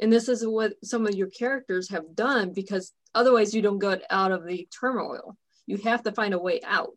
and 0.00 0.12
this 0.12 0.28
is 0.28 0.46
what 0.46 0.72
some 0.82 1.06
of 1.06 1.14
your 1.14 1.28
characters 1.28 1.90
have 1.90 2.14
done 2.14 2.52
because 2.52 2.92
otherwise 3.14 3.54
you 3.54 3.62
don't 3.62 3.78
get 3.78 4.02
out 4.10 4.32
of 4.32 4.46
the 4.46 4.66
turmoil. 4.78 5.36
You 5.66 5.76
have 5.78 6.02
to 6.04 6.12
find 6.12 6.34
a 6.34 6.38
way 6.38 6.60
out. 6.64 6.96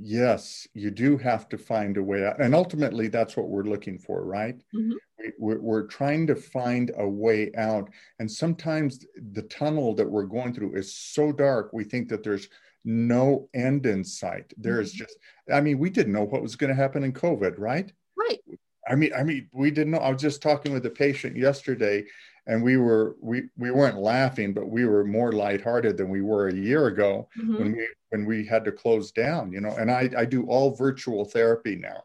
Yes 0.00 0.66
you 0.74 0.92
do 0.92 1.18
have 1.18 1.48
to 1.48 1.58
find 1.58 1.96
a 1.96 2.02
way 2.02 2.24
out. 2.24 2.40
And 2.40 2.54
ultimately 2.54 3.08
that's 3.08 3.36
what 3.36 3.48
we're 3.48 3.64
looking 3.64 3.98
for 3.98 4.24
right? 4.24 4.56
Mm-hmm. 4.74 4.92
we, 5.40 5.54
are 5.54 5.60
we're 5.60 5.86
trying 5.86 6.26
to 6.28 6.36
find 6.36 6.92
a 6.96 7.08
way 7.08 7.52
out. 7.56 7.90
And 8.20 8.30
sometimes 8.30 9.04
the 9.32 9.42
tunnel 9.42 9.94
that 9.96 10.08
we're 10.08 10.24
going 10.24 10.54
through 10.54 10.76
is 10.76 10.94
so 10.94 11.32
dark 11.32 11.72
we 11.72 11.82
think 11.82 12.08
that 12.10 12.22
there's 12.22 12.48
no 12.84 13.48
end 13.54 13.86
in 13.86 14.04
sight. 14.04 14.52
There's 14.56 14.92
mm-hmm. 14.92 15.04
just 15.04 15.18
i 15.52 15.60
mean 15.60 15.78
we 15.78 15.90
didn't 15.90 16.12
know 16.12 16.24
what 16.24 16.42
was 16.42 16.54
going 16.54 16.70
to 16.70 16.80
happen 16.80 17.02
in 17.02 17.12
covid 17.12 17.54
right? 17.58 17.90
Right 18.16 18.40
I 18.88 18.94
mean, 18.94 19.12
I 19.16 19.22
mean, 19.22 19.48
we 19.52 19.70
didn't 19.70 19.92
know. 19.92 19.98
I 19.98 20.10
was 20.10 20.20
just 20.20 20.42
talking 20.42 20.72
with 20.72 20.86
a 20.86 20.90
patient 20.90 21.36
yesterday, 21.36 22.04
and 22.46 22.62
we 22.62 22.76
were 22.76 23.16
we 23.20 23.44
we 23.56 23.70
weren't 23.70 23.98
laughing, 23.98 24.52
but 24.52 24.68
we 24.68 24.86
were 24.86 25.04
more 25.04 25.32
lighthearted 25.32 25.96
than 25.96 26.08
we 26.08 26.22
were 26.22 26.48
a 26.48 26.54
year 26.54 26.86
ago 26.86 27.28
mm-hmm. 27.38 27.56
when 27.56 27.72
we 27.72 27.88
when 28.10 28.24
we 28.24 28.46
had 28.46 28.64
to 28.64 28.72
close 28.72 29.12
down. 29.12 29.52
You 29.52 29.60
know, 29.60 29.74
and 29.76 29.90
I 29.90 30.10
I 30.16 30.24
do 30.24 30.46
all 30.46 30.74
virtual 30.74 31.24
therapy 31.24 31.76
now. 31.76 32.04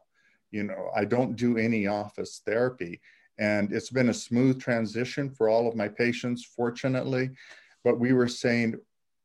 You 0.52 0.64
know, 0.64 0.92
I 0.96 1.06
don't 1.06 1.36
do 1.36 1.58
any 1.58 1.88
office 1.88 2.42
therapy, 2.46 3.02
and 3.40 3.72
it's 3.72 3.90
been 3.90 4.10
a 4.10 4.14
smooth 4.14 4.62
transition 4.62 5.30
for 5.30 5.50
all 5.50 5.68
of 5.68 5.76
my 5.76 5.88
patients, 5.88 6.46
fortunately. 6.46 7.32
But 7.84 8.00
we 8.00 8.14
were 8.14 8.28
saying 8.28 8.76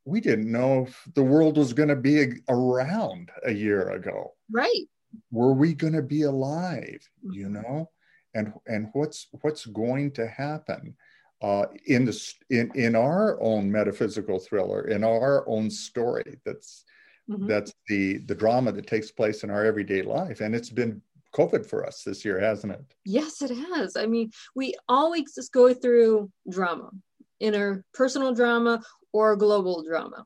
we 0.04 0.20
didn't 0.20 0.50
know 0.50 0.84
if 0.84 1.02
the 1.14 1.22
world 1.22 1.58
was 1.58 1.72
going 1.72 1.90
to 1.90 1.96
be 1.96 2.32
around 2.48 3.30
a 3.44 3.52
year 3.52 3.90
ago. 3.90 4.34
Right 4.50 4.86
were 5.30 5.52
we 5.52 5.74
going 5.74 5.92
to 5.92 6.02
be 6.02 6.22
alive 6.22 7.08
you 7.30 7.46
mm-hmm. 7.46 7.54
know 7.54 7.90
and 8.34 8.52
and 8.66 8.88
what's 8.92 9.28
what's 9.42 9.66
going 9.66 10.10
to 10.10 10.26
happen 10.26 10.94
uh, 11.42 11.66
in 11.86 12.04
the 12.04 12.32
in 12.50 12.70
in 12.74 12.96
our 12.96 13.40
own 13.40 13.70
metaphysical 13.70 14.38
thriller 14.38 14.88
in 14.88 15.04
our 15.04 15.48
own 15.48 15.70
story 15.70 16.38
that's 16.44 16.84
mm-hmm. 17.30 17.46
that's 17.46 17.72
the 17.88 18.18
the 18.26 18.34
drama 18.34 18.72
that 18.72 18.86
takes 18.86 19.10
place 19.10 19.44
in 19.44 19.50
our 19.50 19.64
everyday 19.64 20.02
life 20.02 20.40
and 20.40 20.54
it's 20.54 20.70
been 20.70 21.00
covid 21.34 21.64
for 21.64 21.86
us 21.86 22.02
this 22.02 22.24
year 22.24 22.40
hasn't 22.40 22.72
it 22.72 22.84
yes 23.04 23.42
it 23.42 23.54
has 23.54 23.96
i 23.96 24.06
mean 24.06 24.30
we 24.56 24.74
always 24.88 25.34
just 25.34 25.52
go 25.52 25.72
through 25.72 26.30
drama 26.50 26.90
inner 27.38 27.84
personal 27.94 28.34
drama 28.34 28.80
or 29.12 29.36
global 29.36 29.84
drama 29.84 30.24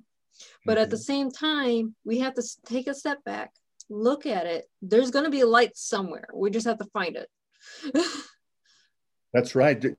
but 0.65 0.73
mm-hmm. 0.73 0.83
at 0.83 0.91
the 0.91 0.97
mm-hmm. 0.97 1.03
same 1.03 1.31
time 1.31 1.95
we 2.05 2.21
have 2.21 2.35
to 2.35 2.43
take 2.65 2.87
a 2.87 2.95
step 2.95 3.23
back 3.25 3.53
look 3.93 4.27
at 4.27 4.47
it. 4.47 4.69
There's 4.81 5.11
going 5.11 5.25
to 5.25 5.31
be 5.31 5.41
a 5.41 5.47
light 5.47 5.77
somewhere. 5.77 6.29
We 6.35 6.51
just 6.51 6.67
have 6.67 6.79
to 6.79 6.87
find 6.87 7.17
it. 7.17 7.29
That's 9.33 9.55
right. 9.55 9.79
Do, 9.79 9.97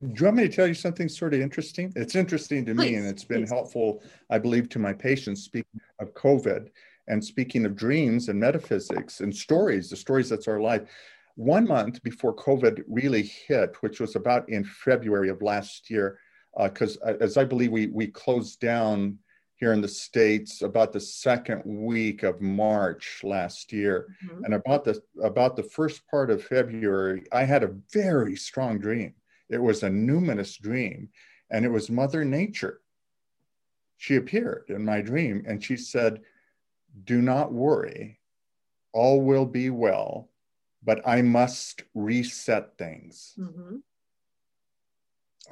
you 0.00 0.24
want 0.24 0.36
me 0.36 0.48
to 0.48 0.54
tell 0.54 0.66
you 0.66 0.74
something 0.74 1.08
sort 1.08 1.34
of 1.34 1.40
interesting? 1.40 1.92
It's 1.96 2.14
interesting 2.14 2.64
to 2.66 2.74
Please. 2.74 2.90
me, 2.90 2.96
and 2.96 3.06
it's 3.06 3.24
been 3.24 3.42
Please. 3.42 3.50
helpful, 3.50 4.02
I 4.30 4.38
believe, 4.38 4.68
to 4.70 4.78
my 4.78 4.92
patients. 4.92 5.44
Speaking 5.44 5.80
of 6.00 6.12
COVID 6.14 6.68
and 7.08 7.24
speaking 7.24 7.64
of 7.66 7.76
dreams 7.76 8.28
and 8.28 8.38
metaphysics 8.38 9.20
and 9.20 9.34
stories, 9.34 9.90
the 9.90 9.96
stories 9.96 10.28
that's 10.28 10.48
our 10.48 10.60
life. 10.60 10.82
One 11.36 11.66
month 11.66 12.02
before 12.02 12.34
COVID 12.36 12.82
really 12.88 13.22
hit, 13.22 13.76
which 13.80 14.00
was 14.00 14.16
about 14.16 14.48
in 14.48 14.64
February 14.64 15.30
of 15.30 15.40
last 15.40 15.88
year, 15.88 16.18
because 16.62 16.98
uh, 17.06 17.14
as 17.20 17.36
I 17.36 17.44
believe 17.44 17.72
we 17.72 17.86
we 17.86 18.08
closed 18.08 18.60
down 18.60 19.18
here 19.62 19.72
in 19.72 19.80
the 19.80 19.86
states 19.86 20.62
about 20.62 20.92
the 20.92 20.98
second 20.98 21.62
week 21.64 22.24
of 22.24 22.40
March 22.40 23.20
last 23.22 23.72
year, 23.72 24.08
mm-hmm. 24.24 24.42
and 24.42 24.54
about 24.54 24.82
the 24.82 25.00
about 25.22 25.54
the 25.54 25.62
first 25.62 26.04
part 26.08 26.32
of 26.32 26.42
February, 26.42 27.22
I 27.30 27.44
had 27.44 27.62
a 27.62 27.76
very 27.92 28.34
strong 28.34 28.80
dream. 28.80 29.14
It 29.48 29.62
was 29.62 29.84
a 29.84 29.88
numinous 29.88 30.60
dream, 30.60 31.10
and 31.48 31.64
it 31.64 31.68
was 31.68 31.88
Mother 31.88 32.24
Nature. 32.24 32.80
She 33.98 34.16
appeared 34.16 34.64
in 34.66 34.84
my 34.84 35.00
dream, 35.00 35.44
and 35.46 35.62
she 35.62 35.76
said, 35.76 36.22
"Do 37.04 37.22
not 37.22 37.52
worry, 37.52 38.18
all 38.92 39.20
will 39.20 39.46
be 39.46 39.70
well, 39.70 40.28
but 40.82 41.06
I 41.06 41.22
must 41.22 41.84
reset 41.94 42.76
things." 42.78 43.34
Mm-hmm. 43.38 43.76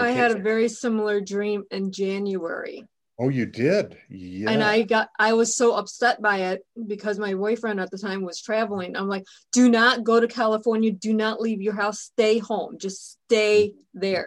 Okay. 0.01 0.09
I 0.09 0.11
had 0.11 0.33
a 0.33 0.43
very 0.43 0.69
similar 0.69 1.21
dream 1.21 1.63
in 1.71 1.93
January 1.93 2.89
Oh, 3.23 3.29
you 3.29 3.45
did? 3.45 3.99
Yeah. 4.09 4.51
And 4.51 4.63
I 4.63 4.81
got, 4.81 5.11
I 5.19 5.35
was 5.35 5.55
so 5.55 5.75
upset 5.75 6.23
by 6.23 6.39
it 6.39 6.65
because 6.87 7.19
my 7.19 7.35
boyfriend 7.35 7.79
at 7.79 7.91
the 7.91 7.99
time 7.99 8.23
was 8.23 8.41
traveling. 8.41 8.97
I'm 8.97 9.09
like, 9.09 9.27
do 9.53 9.69
not 9.69 10.05
go 10.05 10.21
to 10.21 10.27
California. 10.27 10.91
Do 10.91 11.13
not 11.13 11.39
leave 11.39 11.61
your 11.61 11.75
house. 11.75 12.01
Stay 12.01 12.39
home. 12.39 12.79
Just 12.79 13.19
stay 13.27 13.75
there. 13.93 14.27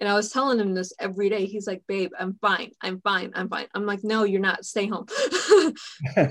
And 0.00 0.08
I 0.08 0.14
was 0.14 0.30
telling 0.32 0.58
him 0.58 0.72
this 0.72 0.94
every 0.98 1.28
day. 1.28 1.44
He's 1.44 1.66
like, 1.66 1.82
babe, 1.86 2.12
I'm 2.18 2.38
fine. 2.40 2.70
I'm 2.80 3.02
fine. 3.02 3.32
I'm 3.34 3.50
fine. 3.50 3.66
I'm 3.74 3.84
like, 3.84 4.02
no, 4.02 4.24
you're 4.24 4.40
not. 4.40 4.64
Stay 4.64 4.86
home. 4.86 5.04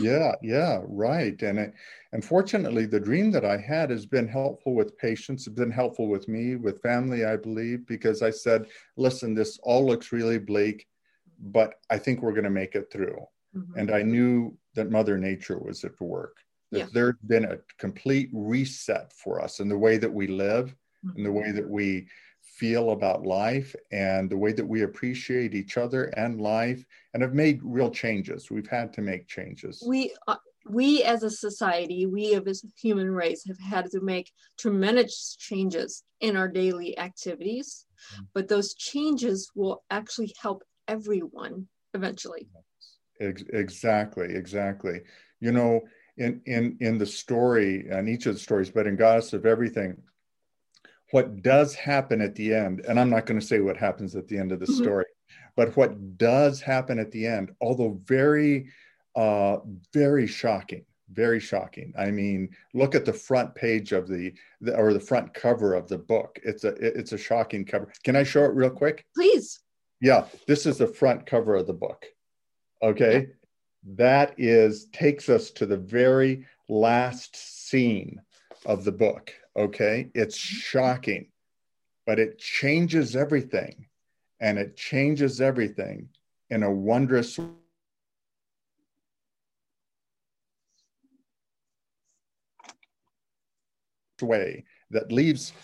yeah, 0.00 0.32
yeah, 0.42 0.80
right. 0.82 1.40
And 1.40 1.60
it, 1.60 1.74
unfortunately, 2.12 2.86
the 2.86 2.98
dream 2.98 3.30
that 3.30 3.44
I 3.44 3.56
had 3.56 3.90
has 3.90 4.04
been 4.04 4.26
helpful 4.26 4.74
with 4.74 4.98
patients, 4.98 5.46
it's 5.46 5.54
been 5.54 5.70
helpful 5.70 6.08
with 6.08 6.26
me, 6.26 6.56
with 6.56 6.82
family, 6.82 7.24
I 7.24 7.36
believe, 7.36 7.86
because 7.86 8.20
I 8.20 8.30
said, 8.30 8.66
listen, 8.96 9.34
this 9.34 9.60
all 9.62 9.86
looks 9.86 10.10
really 10.10 10.38
bleak, 10.38 10.88
but 11.38 11.74
I 11.90 11.98
think 11.98 12.22
we're 12.22 12.32
going 12.32 12.44
to 12.44 12.50
make 12.50 12.74
it 12.74 12.90
through. 12.92 13.18
Mm-hmm. 13.56 13.78
And 13.78 13.90
I 13.90 14.02
knew 14.02 14.56
that 14.74 14.90
Mother 14.90 15.16
Nature 15.18 15.58
was 15.58 15.84
at 15.84 16.00
work, 16.00 16.36
that 16.72 16.78
yeah. 16.78 16.86
there's 16.92 17.14
been 17.26 17.44
a 17.44 17.58
complete 17.78 18.30
reset 18.32 19.12
for 19.12 19.40
us 19.40 19.60
in 19.60 19.68
the 19.68 19.78
way 19.78 19.96
that 19.96 20.12
we 20.12 20.26
live, 20.26 20.74
mm-hmm. 21.04 21.18
in 21.18 21.24
the 21.24 21.32
way 21.32 21.52
that 21.52 21.68
we 21.68 22.08
feel 22.44 22.90
about 22.90 23.26
life 23.26 23.74
and 23.90 24.30
the 24.30 24.36
way 24.36 24.52
that 24.52 24.66
we 24.66 24.82
appreciate 24.82 25.54
each 25.54 25.76
other 25.76 26.04
and 26.16 26.40
life 26.40 26.84
and 27.12 27.22
have 27.22 27.34
made 27.34 27.60
real 27.62 27.90
changes 27.90 28.50
we've 28.50 28.68
had 28.68 28.92
to 28.92 29.00
make 29.00 29.26
changes 29.26 29.82
we 29.86 30.14
uh, 30.28 30.36
we 30.68 31.02
as 31.02 31.22
a 31.22 31.30
society 31.30 32.06
we 32.06 32.34
as 32.34 32.62
a 32.62 32.68
human 32.80 33.10
race 33.10 33.44
have 33.46 33.58
had 33.58 33.90
to 33.90 34.00
make 34.00 34.30
tremendous 34.58 35.36
changes 35.38 36.04
in 36.20 36.36
our 36.36 36.48
daily 36.48 36.96
activities 36.98 37.86
mm-hmm. 38.12 38.24
but 38.34 38.46
those 38.46 38.74
changes 38.74 39.50
will 39.56 39.82
actually 39.90 40.32
help 40.40 40.62
everyone 40.88 41.66
eventually 41.94 42.48
exactly 43.20 44.34
exactly 44.34 45.00
you 45.40 45.52
know 45.52 45.80
in 46.16 46.40
in 46.46 46.76
in 46.80 46.98
the 46.98 47.06
story 47.06 47.86
and 47.90 48.08
each 48.08 48.26
of 48.26 48.34
the 48.34 48.40
stories 48.40 48.70
but 48.70 48.86
in 48.86 48.96
goddess 48.96 49.32
of 49.32 49.46
everything 49.46 49.96
what 51.14 51.42
does 51.42 51.76
happen 51.76 52.20
at 52.20 52.34
the 52.34 52.52
end, 52.52 52.84
and 52.88 52.98
I'm 52.98 53.08
not 53.08 53.24
going 53.24 53.38
to 53.38 53.46
say 53.46 53.60
what 53.60 53.76
happens 53.76 54.16
at 54.16 54.26
the 54.26 54.36
end 54.36 54.50
of 54.50 54.58
the 54.58 54.66
mm-hmm. 54.66 54.82
story, 54.82 55.04
but 55.54 55.76
what 55.76 56.18
does 56.18 56.60
happen 56.60 56.98
at 56.98 57.12
the 57.12 57.24
end, 57.24 57.52
although 57.60 58.00
very, 58.04 58.68
uh, 59.14 59.58
very 59.92 60.26
shocking, 60.26 60.84
very 61.12 61.38
shocking. 61.38 61.92
I 61.96 62.10
mean, 62.10 62.48
look 62.72 62.96
at 62.96 63.04
the 63.04 63.12
front 63.12 63.54
page 63.54 63.92
of 63.92 64.08
the, 64.08 64.32
the, 64.60 64.76
or 64.76 64.92
the 64.92 64.98
front 64.98 65.32
cover 65.34 65.74
of 65.74 65.86
the 65.86 65.98
book. 65.98 66.40
It's 66.42 66.64
a 66.64 66.74
it's 66.80 67.12
a 67.12 67.18
shocking 67.18 67.64
cover. 67.64 67.92
Can 68.02 68.16
I 68.16 68.24
show 68.24 68.42
it 68.42 68.54
real 68.54 68.70
quick? 68.70 69.06
Please. 69.14 69.60
Yeah, 70.04 70.26
this 70.46 70.66
is 70.66 70.76
the 70.76 70.86
front 70.86 71.24
cover 71.24 71.54
of 71.54 71.66
the 71.66 71.72
book. 71.72 72.04
Okay, 72.82 73.28
that 73.96 74.34
is 74.36 74.84
takes 74.92 75.30
us 75.30 75.50
to 75.52 75.64
the 75.64 75.78
very 75.78 76.44
last 76.68 77.34
scene 77.34 78.20
of 78.66 78.84
the 78.84 78.92
book. 78.92 79.32
Okay. 79.56 80.10
It's 80.14 80.36
shocking, 80.36 81.28
but 82.06 82.18
it 82.18 82.38
changes 82.38 83.16
everything. 83.16 83.86
And 84.40 84.58
it 84.58 84.76
changes 84.76 85.40
everything 85.40 86.10
in 86.50 86.64
a 86.64 86.70
wondrous 86.70 87.40
way 94.20 94.64
that 94.90 95.10
leaves 95.10 95.54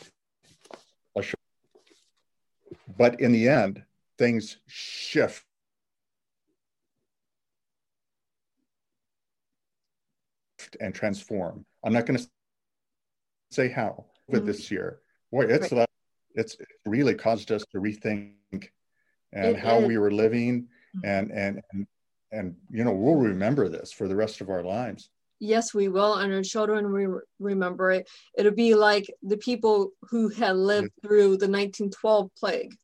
a 1.14 1.22
but 2.96 3.20
in 3.20 3.32
the 3.32 3.46
end 3.46 3.82
things 4.20 4.58
shift 4.66 5.44
and 10.80 10.94
transform 10.94 11.64
i'm 11.84 11.92
not 11.92 12.06
going 12.06 12.18
to 12.18 12.26
say 13.50 13.68
how 13.68 14.04
with 14.28 14.40
mm-hmm. 14.40 14.46
this 14.46 14.70
year. 14.70 15.00
Boy, 15.32 15.46
it's 15.46 15.72
right. 15.72 15.88
it's 16.34 16.56
really 16.86 17.14
caused 17.14 17.52
us 17.52 17.64
to 17.72 17.78
rethink 17.78 18.32
and 19.32 19.56
it, 19.56 19.58
how 19.58 19.80
we 19.80 19.98
were 19.98 20.10
living 20.10 20.62
mm-hmm. 20.96 21.00
and, 21.04 21.30
and 21.30 21.60
and 21.72 21.86
and 22.32 22.56
you 22.70 22.84
know 22.84 22.92
we'll 22.92 23.16
remember 23.16 23.68
this 23.68 23.92
for 23.92 24.08
the 24.08 24.16
rest 24.16 24.40
of 24.40 24.50
our 24.50 24.62
lives 24.62 25.10
yes 25.40 25.74
we 25.74 25.88
will 25.88 26.14
and 26.14 26.32
our 26.32 26.42
children 26.42 26.92
will 26.92 27.20
remember 27.38 27.90
it 27.90 28.08
it'll 28.36 28.52
be 28.52 28.74
like 28.74 29.12
the 29.22 29.36
people 29.36 29.90
who 30.02 30.28
had 30.28 30.56
lived 30.56 30.90
through 31.02 31.36
the 31.36 31.48
1912 31.48 32.30
plague 32.38 32.76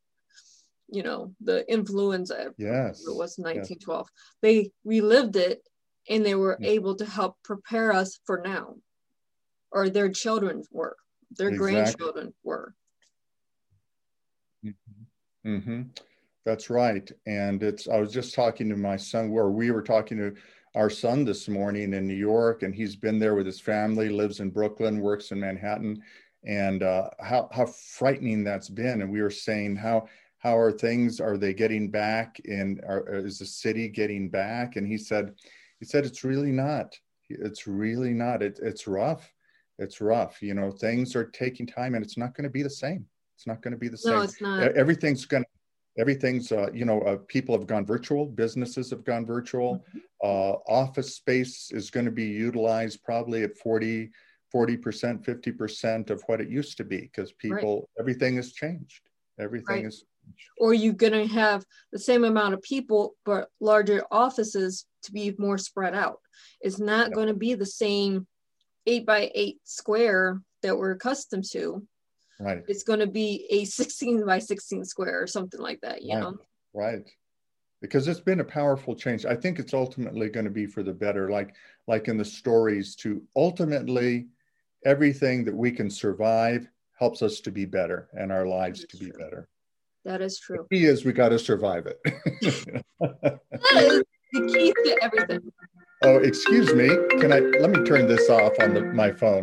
you 0.89 1.03
know 1.03 1.33
the 1.41 1.71
influenza 1.71 2.53
yes 2.59 3.01
it 3.01 3.11
was 3.11 3.39
1912 3.39 4.07
yes. 4.07 4.37
they 4.43 4.71
relived 4.85 5.37
it 5.37 5.61
and 6.09 6.25
they 6.25 6.35
were 6.35 6.59
able 6.63 6.95
to 6.95 7.05
help 7.05 7.37
prepare 7.43 7.93
us 7.93 8.21
for 8.25 8.41
now 8.45 8.77
or 9.77 9.91
their 9.91 10.09
children 10.09 10.63
were, 10.71 10.97
their 11.37 11.49
exactly. 11.49 11.73
grandchildren 11.73 12.35
were. 12.43 12.75
Mm-hmm. 14.65 15.51
mm-hmm. 15.51 15.83
That's 16.47 16.71
right. 16.71 17.11
And 17.27 17.63
it's, 17.63 17.89
I 17.89 17.99
was 17.99 18.13
just 18.13 18.35
talking 18.35 18.69
to 18.69 18.77
my 18.77 18.97
son 18.97 19.31
where 19.31 19.51
we 19.51 19.73
were 19.73 19.83
talking 19.83 20.17
to 20.19 20.35
our 20.77 20.89
son 20.89 21.25
this 21.25 21.49
morning 21.49 21.93
in 21.93 22.07
New 22.07 22.15
York, 22.15 22.63
and 22.63 22.75
he's 22.75 22.95
been 22.95 23.19
there 23.19 23.35
with 23.35 23.47
his 23.47 23.61
family, 23.61 24.09
lives 24.09 24.41
in 24.41 24.51
Brooklyn, 24.51 25.01
works 25.01 25.33
in 25.33 25.41
Manhattan, 25.41 26.01
and 26.45 26.83
uh, 26.83 27.11
how, 27.21 27.49
how 27.53 27.67
frightening 27.67 28.45
that's 28.45 28.69
been. 28.69 29.03
And 29.03 29.11
we 29.11 29.21
were 29.21 29.31
saying, 29.31 29.77
how, 29.77 30.07
how 30.47 30.57
are 30.57 30.73
things, 30.73 31.21
are 31.21 31.37
they 31.37 31.55
getting 31.55 31.91
back 31.91 32.41
And 32.45 32.81
are, 32.87 33.05
is 33.27 33.39
the 33.39 33.47
city 33.47 33.89
getting 33.89 34.29
back? 34.29 34.77
And 34.77 34.87
he 34.87 34.99
said, 34.99 35.35
he 35.81 35.87
said, 35.87 36.05
it's 36.05 36.25
really 36.25 36.53
not. 36.53 36.99
It's 37.29 37.67
really 37.67 38.13
not. 38.13 38.43
It, 38.43 38.61
it's 38.63 38.87
rough 38.87 39.33
it's 39.79 40.01
rough. 40.01 40.43
You 40.43 40.55
know, 40.55 40.71
things 40.71 41.15
are 41.17 41.25
taking 41.25 41.67
time, 41.67 41.95
and 41.95 42.05
it's 42.05 42.17
not 42.17 42.35
going 42.35 42.45
to 42.45 42.51
be 42.51 42.63
the 42.63 42.71
same. 42.71 43.07
It's 43.37 43.47
not 43.47 43.61
going 43.63 43.73
to 43.73 43.79
be 43.79 43.89
the 43.89 43.99
same. 43.99 44.15
No, 44.15 44.23
it's 44.23 44.41
not. 44.41 44.63
Everything's 44.77 45.25
going 45.27 45.45
to 45.45 45.49
everything's 45.99 46.53
uh, 46.53 46.71
you 46.75 46.85
know 46.85 47.01
uh, 47.03 47.17
people 47.27 47.57
have 47.57 47.67
gone 47.67 47.87
virtual 47.87 48.27
businesses 48.27 48.91
have 48.91 49.03
gone 49.05 49.25
virtual 49.25 49.77
mm-hmm. 49.77 49.99
uh, 50.23 50.53
office 50.71 51.15
space 51.15 51.71
is 51.73 51.91
going 51.91 52.05
to 52.05 52.13
be 52.13 52.27
utilized 52.27 53.03
probably 53.03 53.43
at 53.45 53.57
40 53.57 54.11
40% 54.55 55.25
50% 55.25 56.11
of 56.11 56.23
what 56.27 56.43
it 56.43 56.51
used 56.51 56.77
to 56.77 56.85
be 56.85 57.01
because 57.01 57.33
people 57.33 57.77
right. 57.77 58.01
everything 58.01 58.37
has 58.37 58.53
changed 58.53 59.09
everything 59.41 59.77
right. 59.77 59.87
is 59.87 60.05
or 60.59 60.75
you're 60.75 60.93
going 60.93 61.13
to 61.13 61.27
have 61.27 61.65
the 61.93 61.99
same 61.99 62.25
amount 62.25 62.55
of 62.55 62.63
people 62.63 63.15
but 63.25 63.49
larger 63.61 64.05
offices 64.11 64.87
to 65.03 65.13
be 65.13 65.35
more 65.39 65.59
spread 65.59 65.95
out 65.95 66.21
it's 66.61 66.79
not 66.79 67.13
going 67.13 67.29
to 67.29 67.35
be 67.35 67.55
the 67.55 67.67
same 67.67 68.27
eight 68.87 69.05
by 69.05 69.31
eight 69.35 69.59
square 69.65 70.41
that 70.63 70.77
we're 70.77 70.93
accustomed 70.93 71.45
to. 71.53 71.87
Right. 72.39 72.63
It's 72.69 72.83
going 72.83 73.01
to 73.01 73.07
be 73.07 73.47
a 73.51 73.65
16 73.65 74.25
by 74.27 74.39
16 74.39 74.85
square 74.85 75.23
or 75.23 75.27
something 75.27 75.61
like 75.61 75.81
that, 75.81 76.03
you 76.03 76.15
right. 76.15 76.21
know? 76.21 76.37
Right. 76.75 77.11
Because 77.81 78.09
it's 78.09 78.21
been 78.21 78.41
a 78.41 78.45
powerful 78.45 78.95
change. 78.95 79.25
I 79.25 79.37
think 79.37 79.59
it's 79.59 79.75
ultimately 79.75 80.29
going 80.29 80.45
to 80.45 80.51
be 80.51 80.67
for 80.67 80.83
the 80.83 80.93
better, 80.93 81.31
like 81.31 81.55
like 81.87 82.09
in 82.09 82.17
the 82.17 82.25
stories, 82.25 82.97
to 82.97 83.23
ultimately 83.37 84.27
everything 84.85 85.45
that 85.45 85.55
we 85.55 85.71
can 85.71 85.91
survive 85.91 86.67
helps 86.99 87.23
us 87.23 87.41
to 87.41 87.51
be 87.51 87.65
better 87.65 88.09
and 88.15 88.33
our 88.33 88.47
lives 88.47 88.85
to 88.87 88.97
be 88.97 89.11
better. 89.11 89.49
That 90.07 90.23
is 90.23 90.39
true. 90.39 90.65
The 90.71 90.77
key 90.77 90.85
is 90.85 91.05
we 91.05 91.13
got 91.13 91.31
to 91.31 91.39
survive 91.39 91.87
it. 91.87 91.99
that 93.01 93.41
is 93.75 94.05
the 94.33 94.47
key 94.47 94.73
to 94.73 94.99
everything. 95.03 95.53
Oh, 96.05 96.19
excuse 96.19 96.73
me. 96.73 96.87
Can 97.21 97.33
I 97.33 97.41
let 97.41 97.71
me 97.71 97.83
turn 97.85 98.07
this 98.07 98.31
off 98.31 98.53
on 98.61 98.75
the, 98.75 98.83
my 98.83 99.11
phone? 99.11 99.43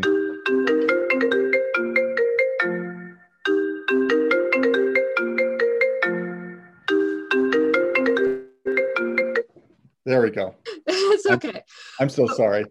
There 10.06 10.22
we 10.22 10.32
go. 10.32 10.56
It's 10.88 11.26
okay. 11.26 11.50
I'm, 11.50 11.64
I'm 12.04 12.10
so 12.10 12.26
sorry. 12.28 12.66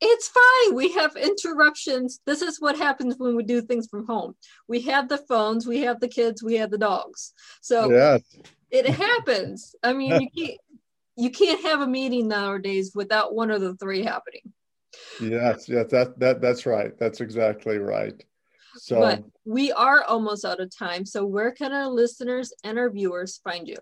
It's 0.00 0.28
fine. 0.28 0.74
We 0.74 0.92
have 0.92 1.14
interruptions. 1.16 2.20
This 2.24 2.40
is 2.40 2.60
what 2.60 2.78
happens 2.78 3.16
when 3.18 3.36
we 3.36 3.42
do 3.42 3.60
things 3.60 3.86
from 3.88 4.06
home. 4.06 4.34
We 4.66 4.80
have 4.82 5.08
the 5.08 5.18
phones, 5.18 5.66
we 5.66 5.80
have 5.80 6.00
the 6.00 6.08
kids, 6.08 6.42
we 6.42 6.54
have 6.56 6.70
the 6.70 6.78
dogs. 6.78 7.32
So 7.60 7.90
yes. 7.90 8.22
it 8.70 8.86
happens. 8.94 9.74
I 9.82 9.92
mean, 9.92 10.20
you 10.20 10.28
can't 10.36 10.60
you 11.16 11.30
can't 11.30 11.62
have 11.62 11.80
a 11.80 11.86
meeting 11.86 12.28
nowadays 12.28 12.92
without 12.94 13.34
one 13.34 13.50
of 13.50 13.60
the 13.60 13.74
three 13.76 14.02
happening. 14.02 14.52
Yes, 15.20 15.68
yes, 15.68 15.90
that 15.90 16.18
that 16.18 16.40
that's 16.40 16.64
right. 16.64 16.98
That's 16.98 17.20
exactly 17.20 17.78
right. 17.78 18.14
So 18.76 19.00
but 19.00 19.24
we 19.44 19.72
are 19.72 20.02
almost 20.04 20.44
out 20.44 20.60
of 20.60 20.74
time. 20.74 21.04
So 21.04 21.26
where 21.26 21.52
can 21.52 21.72
our 21.72 21.88
listeners 21.88 22.52
and 22.64 22.78
our 22.78 22.88
viewers 22.88 23.40
find 23.44 23.68
you? 23.68 23.76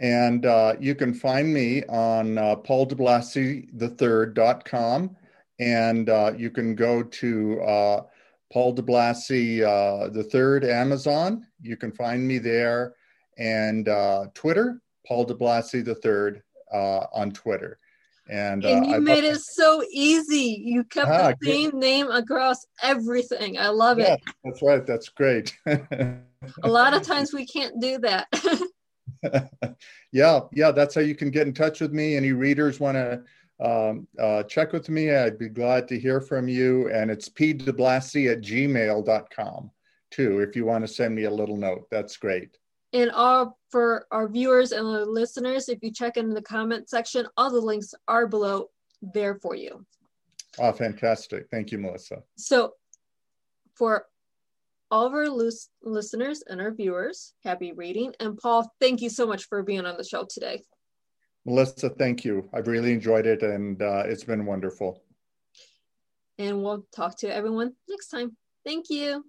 And 0.00 0.44
uh, 0.46 0.74
you 0.80 0.94
can 0.94 1.12
find 1.14 1.52
me 1.54 1.84
on 1.84 2.36
uh, 2.38 2.56
pauldeblassie3rd.com. 2.56 5.16
And 5.60 6.08
uh, 6.10 6.32
you 6.36 6.50
can 6.50 6.74
go 6.74 7.02
to 7.04 7.60
uh, 7.62 8.02
Paul 8.52 8.74
DeBlassie 8.74 9.62
uh, 9.62 10.08
the 10.10 10.24
third 10.24 10.64
Amazon. 10.64 11.46
You 11.60 11.76
can 11.76 11.92
find 11.92 12.26
me 12.26 12.38
there 12.38 12.94
and 13.38 13.88
uh, 13.88 14.26
Twitter 14.34 14.80
Paul 15.06 15.26
DeBlassie 15.26 15.86
III 15.86 16.40
uh, 16.72 17.06
on 17.12 17.30
Twitter. 17.30 17.78
And, 18.28 18.64
and 18.64 18.84
uh, 18.84 18.88
you 18.88 18.94
I 18.96 18.98
made 18.98 19.22
love- 19.24 19.34
it 19.34 19.40
so 19.42 19.84
easy. 19.92 20.60
You 20.64 20.82
kept 20.84 21.08
Ah, 21.10 21.32
the 21.40 21.46
same 21.46 21.78
name 21.78 22.10
across 22.10 22.66
everything. 22.82 23.56
I 23.58 23.68
love 23.68 23.98
Yeah, 24.00 24.14
it. 24.14 24.22
that's 24.42 24.60
right. 24.62 24.84
That's 24.86 25.08
great. 25.10 25.56
A 25.66 26.18
lot 26.64 26.94
of 26.94 27.02
times 27.02 27.32
we 27.32 27.46
can't 27.46 27.80
do 27.80 27.98
that. 27.98 28.26
yeah, 30.12 30.40
yeah, 30.52 30.70
that's 30.70 30.94
how 30.94 31.00
you 31.00 31.14
can 31.14 31.30
get 31.30 31.46
in 31.46 31.54
touch 31.54 31.80
with 31.80 31.92
me. 31.92 32.16
Any 32.16 32.32
readers 32.32 32.80
want 32.80 32.96
to 32.96 33.22
um, 33.64 34.08
uh, 34.18 34.42
check 34.44 34.72
with 34.72 34.88
me, 34.88 35.14
I'd 35.14 35.38
be 35.38 35.48
glad 35.48 35.86
to 35.88 35.98
hear 35.98 36.20
from 36.20 36.48
you. 36.48 36.90
And 36.90 37.10
it's 37.10 37.28
pdeblassie 37.28 38.30
at 38.32 38.40
gmail.com 38.40 39.70
too, 40.10 40.40
if 40.40 40.56
you 40.56 40.64
want 40.64 40.84
to 40.86 40.92
send 40.92 41.14
me 41.14 41.24
a 41.24 41.30
little 41.30 41.56
note. 41.56 41.86
That's 41.90 42.16
great. 42.16 42.58
and 42.92 43.10
all 43.10 43.58
for 43.70 44.06
our 44.10 44.28
viewers 44.28 44.72
and 44.72 44.86
our 44.86 45.04
listeners, 45.04 45.68
if 45.68 45.80
you 45.82 45.92
check 45.92 46.16
in 46.16 46.30
the 46.30 46.42
comment 46.42 46.88
section, 46.88 47.26
all 47.36 47.50
the 47.50 47.60
links 47.60 47.92
are 48.06 48.26
below 48.26 48.70
there 49.02 49.34
for 49.36 49.54
you. 49.56 49.84
Oh, 50.58 50.72
fantastic. 50.72 51.48
Thank 51.50 51.72
you, 51.72 51.78
Melissa. 51.78 52.22
So, 52.36 52.74
for 53.74 54.06
all 54.94 55.06
of 55.06 55.12
our 55.12 55.28
lis- 55.28 55.70
listeners 55.82 56.44
and 56.46 56.60
our 56.60 56.72
viewers, 56.72 57.34
happy 57.42 57.72
reading. 57.72 58.14
And 58.20 58.38
Paul, 58.38 58.72
thank 58.80 59.02
you 59.02 59.10
so 59.10 59.26
much 59.26 59.48
for 59.48 59.64
being 59.64 59.86
on 59.86 59.96
the 59.96 60.04
show 60.04 60.24
today. 60.30 60.62
Melissa, 61.44 61.90
thank 61.90 62.24
you. 62.24 62.48
I've 62.54 62.68
really 62.68 62.92
enjoyed 62.92 63.26
it 63.26 63.42
and 63.42 63.82
uh, 63.82 64.04
it's 64.06 64.22
been 64.22 64.46
wonderful. 64.46 65.02
And 66.38 66.62
we'll 66.62 66.86
talk 66.94 67.18
to 67.18 67.34
everyone 67.34 67.72
next 67.88 68.06
time. 68.06 68.36
Thank 68.64 68.86
you. 68.88 69.24